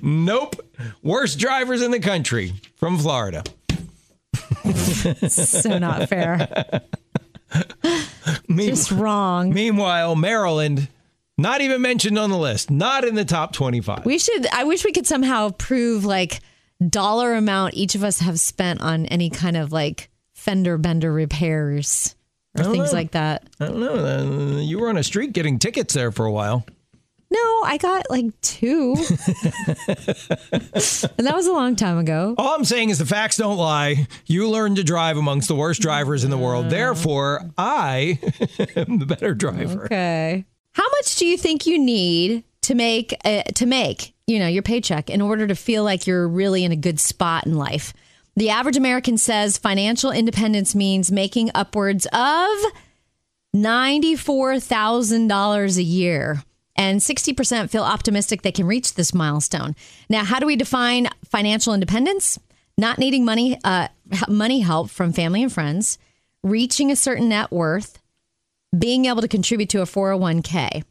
Nope. 0.02 0.56
Worst 1.02 1.38
drivers 1.38 1.82
in 1.82 1.90
the 1.90 2.00
country 2.00 2.54
from 2.76 2.98
Florida. 2.98 3.42
so 5.28 5.78
not 5.78 6.08
fair. 6.08 6.48
Me- 8.48 8.68
Just 8.68 8.90
wrong. 8.92 9.52
Meanwhile, 9.52 10.14
Maryland, 10.16 10.88
not 11.40 11.60
even 11.60 11.80
mentioned 11.80 12.18
on 12.18 12.30
the 12.30 12.38
list, 12.38 12.70
not 12.70 13.04
in 13.04 13.14
the 13.14 13.24
top 13.24 13.52
25. 13.52 14.04
We 14.04 14.18
should 14.18 14.46
I 14.52 14.64
wish 14.64 14.84
we 14.84 14.92
could 14.92 15.06
somehow 15.06 15.50
prove 15.50 16.04
like 16.04 16.40
dollar 16.86 17.34
amount 17.34 17.74
each 17.74 17.94
of 17.94 18.04
us 18.04 18.20
have 18.20 18.40
spent 18.40 18.80
on 18.80 19.06
any 19.06 19.30
kind 19.30 19.56
of 19.56 19.72
like 19.72 20.10
fender 20.34 20.78
bender 20.78 21.12
repairs 21.12 22.14
or 22.56 22.64
things 22.64 22.92
know. 22.92 22.98
like 22.98 23.12
that. 23.12 23.48
I 23.60 23.66
don't 23.66 23.80
know. 23.80 23.94
Uh, 23.94 24.60
you 24.60 24.78
were 24.78 24.88
on 24.88 24.96
a 24.96 25.02
streak 25.02 25.32
getting 25.32 25.58
tickets 25.58 25.94
there 25.94 26.10
for 26.10 26.26
a 26.26 26.32
while. 26.32 26.64
No, 27.32 27.62
I 27.64 27.78
got 27.80 28.10
like 28.10 28.40
two. 28.40 28.96
and 28.98 29.06
that 31.26 31.32
was 31.32 31.46
a 31.46 31.52
long 31.52 31.76
time 31.76 31.98
ago. 31.98 32.34
All 32.36 32.56
I'm 32.56 32.64
saying 32.64 32.90
is 32.90 32.98
the 32.98 33.06
facts 33.06 33.36
don't 33.36 33.56
lie. 33.56 34.08
You 34.26 34.50
learned 34.50 34.76
to 34.76 34.84
drive 34.84 35.16
amongst 35.16 35.46
the 35.46 35.54
worst 35.54 35.80
drivers 35.80 36.24
in 36.24 36.30
the 36.30 36.38
world. 36.38 36.70
Therefore, 36.70 37.48
I 37.56 38.18
am 38.76 38.98
the 38.98 39.06
better 39.06 39.34
driver. 39.34 39.84
Okay. 39.84 40.44
How 40.72 40.86
much 40.98 41.16
do 41.16 41.26
you 41.26 41.36
think 41.36 41.66
you 41.66 41.78
need 41.78 42.44
to 42.62 42.74
make 42.74 43.14
uh, 43.24 43.42
to 43.42 43.66
make, 43.66 44.14
you 44.26 44.38
know, 44.38 44.46
your 44.46 44.62
paycheck 44.62 45.10
in 45.10 45.20
order 45.20 45.46
to 45.46 45.54
feel 45.54 45.84
like 45.84 46.06
you're 46.06 46.28
really 46.28 46.64
in 46.64 46.72
a 46.72 46.76
good 46.76 47.00
spot 47.00 47.46
in 47.46 47.54
life? 47.54 47.92
The 48.36 48.50
average 48.50 48.76
American 48.76 49.18
says 49.18 49.58
financial 49.58 50.12
independence 50.12 50.74
means 50.74 51.10
making 51.10 51.50
upwards 51.54 52.06
of 52.06 52.48
$94,000 53.54 55.76
a 55.76 55.82
year. 55.82 56.42
And 56.76 57.00
60% 57.00 57.68
feel 57.68 57.82
optimistic 57.82 58.42
they 58.42 58.52
can 58.52 58.66
reach 58.66 58.94
this 58.94 59.12
milestone. 59.12 59.74
Now, 60.08 60.24
how 60.24 60.38
do 60.38 60.46
we 60.46 60.56
define 60.56 61.08
financial 61.24 61.74
independence? 61.74 62.38
Not 62.78 62.98
needing 62.98 63.24
money 63.24 63.58
uh, 63.62 63.88
money 64.28 64.60
help 64.60 64.88
from 64.88 65.12
family 65.12 65.42
and 65.42 65.52
friends, 65.52 65.98
reaching 66.42 66.90
a 66.90 66.96
certain 66.96 67.28
net 67.28 67.50
worth, 67.50 67.99
being 68.76 69.06
able 69.06 69.22
to 69.22 69.28
contribute 69.28 69.68
to 69.70 69.80
a 69.80 69.84
401k. 69.84 70.84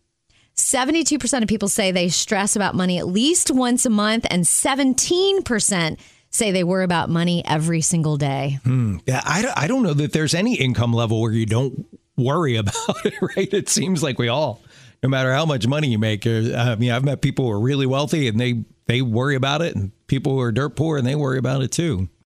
72% 0.56 1.42
of 1.42 1.48
people 1.48 1.70
say 1.70 1.92
they 1.92 2.10
stress 2.10 2.56
about 2.56 2.76
money 2.76 2.98
at 3.00 3.08
least 3.08 3.50
once 3.50 3.86
a 3.86 3.90
month, 3.90 4.26
and 4.30 4.44
17% 4.44 6.00
say 6.32 6.52
they 6.52 6.64
worry 6.64 6.84
about 6.84 7.10
money 7.10 7.44
every 7.46 7.82
single 7.82 8.18
day. 8.18 8.60
Yeah, 9.06 9.22
I 9.24 9.52
I 9.56 9.68
don't 9.68 9.84
know 9.84 9.94
that 9.94 10.12
there's 10.12 10.36
any 10.36 10.56
income 10.56 10.94
level 10.94 11.22
where 11.22 11.32
you 11.32 11.46
don't 11.46 11.88
worry 12.18 12.56
about 12.58 13.06
it, 13.06 13.14
right? 13.22 13.52
It 13.54 13.70
seems 13.70 14.04
like 14.04 14.20
we 14.20 14.28
all, 14.28 14.62
no 15.02 15.08
matter 15.08 15.34
how 15.34 15.46
much 15.46 15.66
money 15.66 15.88
you 15.88 15.98
make. 15.98 16.28
uh, 16.28 16.54
I 16.56 16.76
mean, 16.76 16.92
I've 16.92 17.06
met 17.06 17.22
people 17.22 17.46
who 17.46 17.52
are 17.52 17.60
really 17.60 17.86
wealthy 17.86 18.28
and 18.28 18.40
they 18.40 18.66
they 18.86 19.02
worry 19.02 19.36
about 19.36 19.62
it, 19.62 19.76
and 19.76 19.92
people 20.08 20.34
who 20.34 20.42
are 20.42 20.52
dirt 20.52 20.76
poor 20.76 20.98
and 20.98 21.08
they 21.08 21.16
worry 21.16 21.38
about 21.38 21.62
it 21.62 21.72
too. 21.72 22.10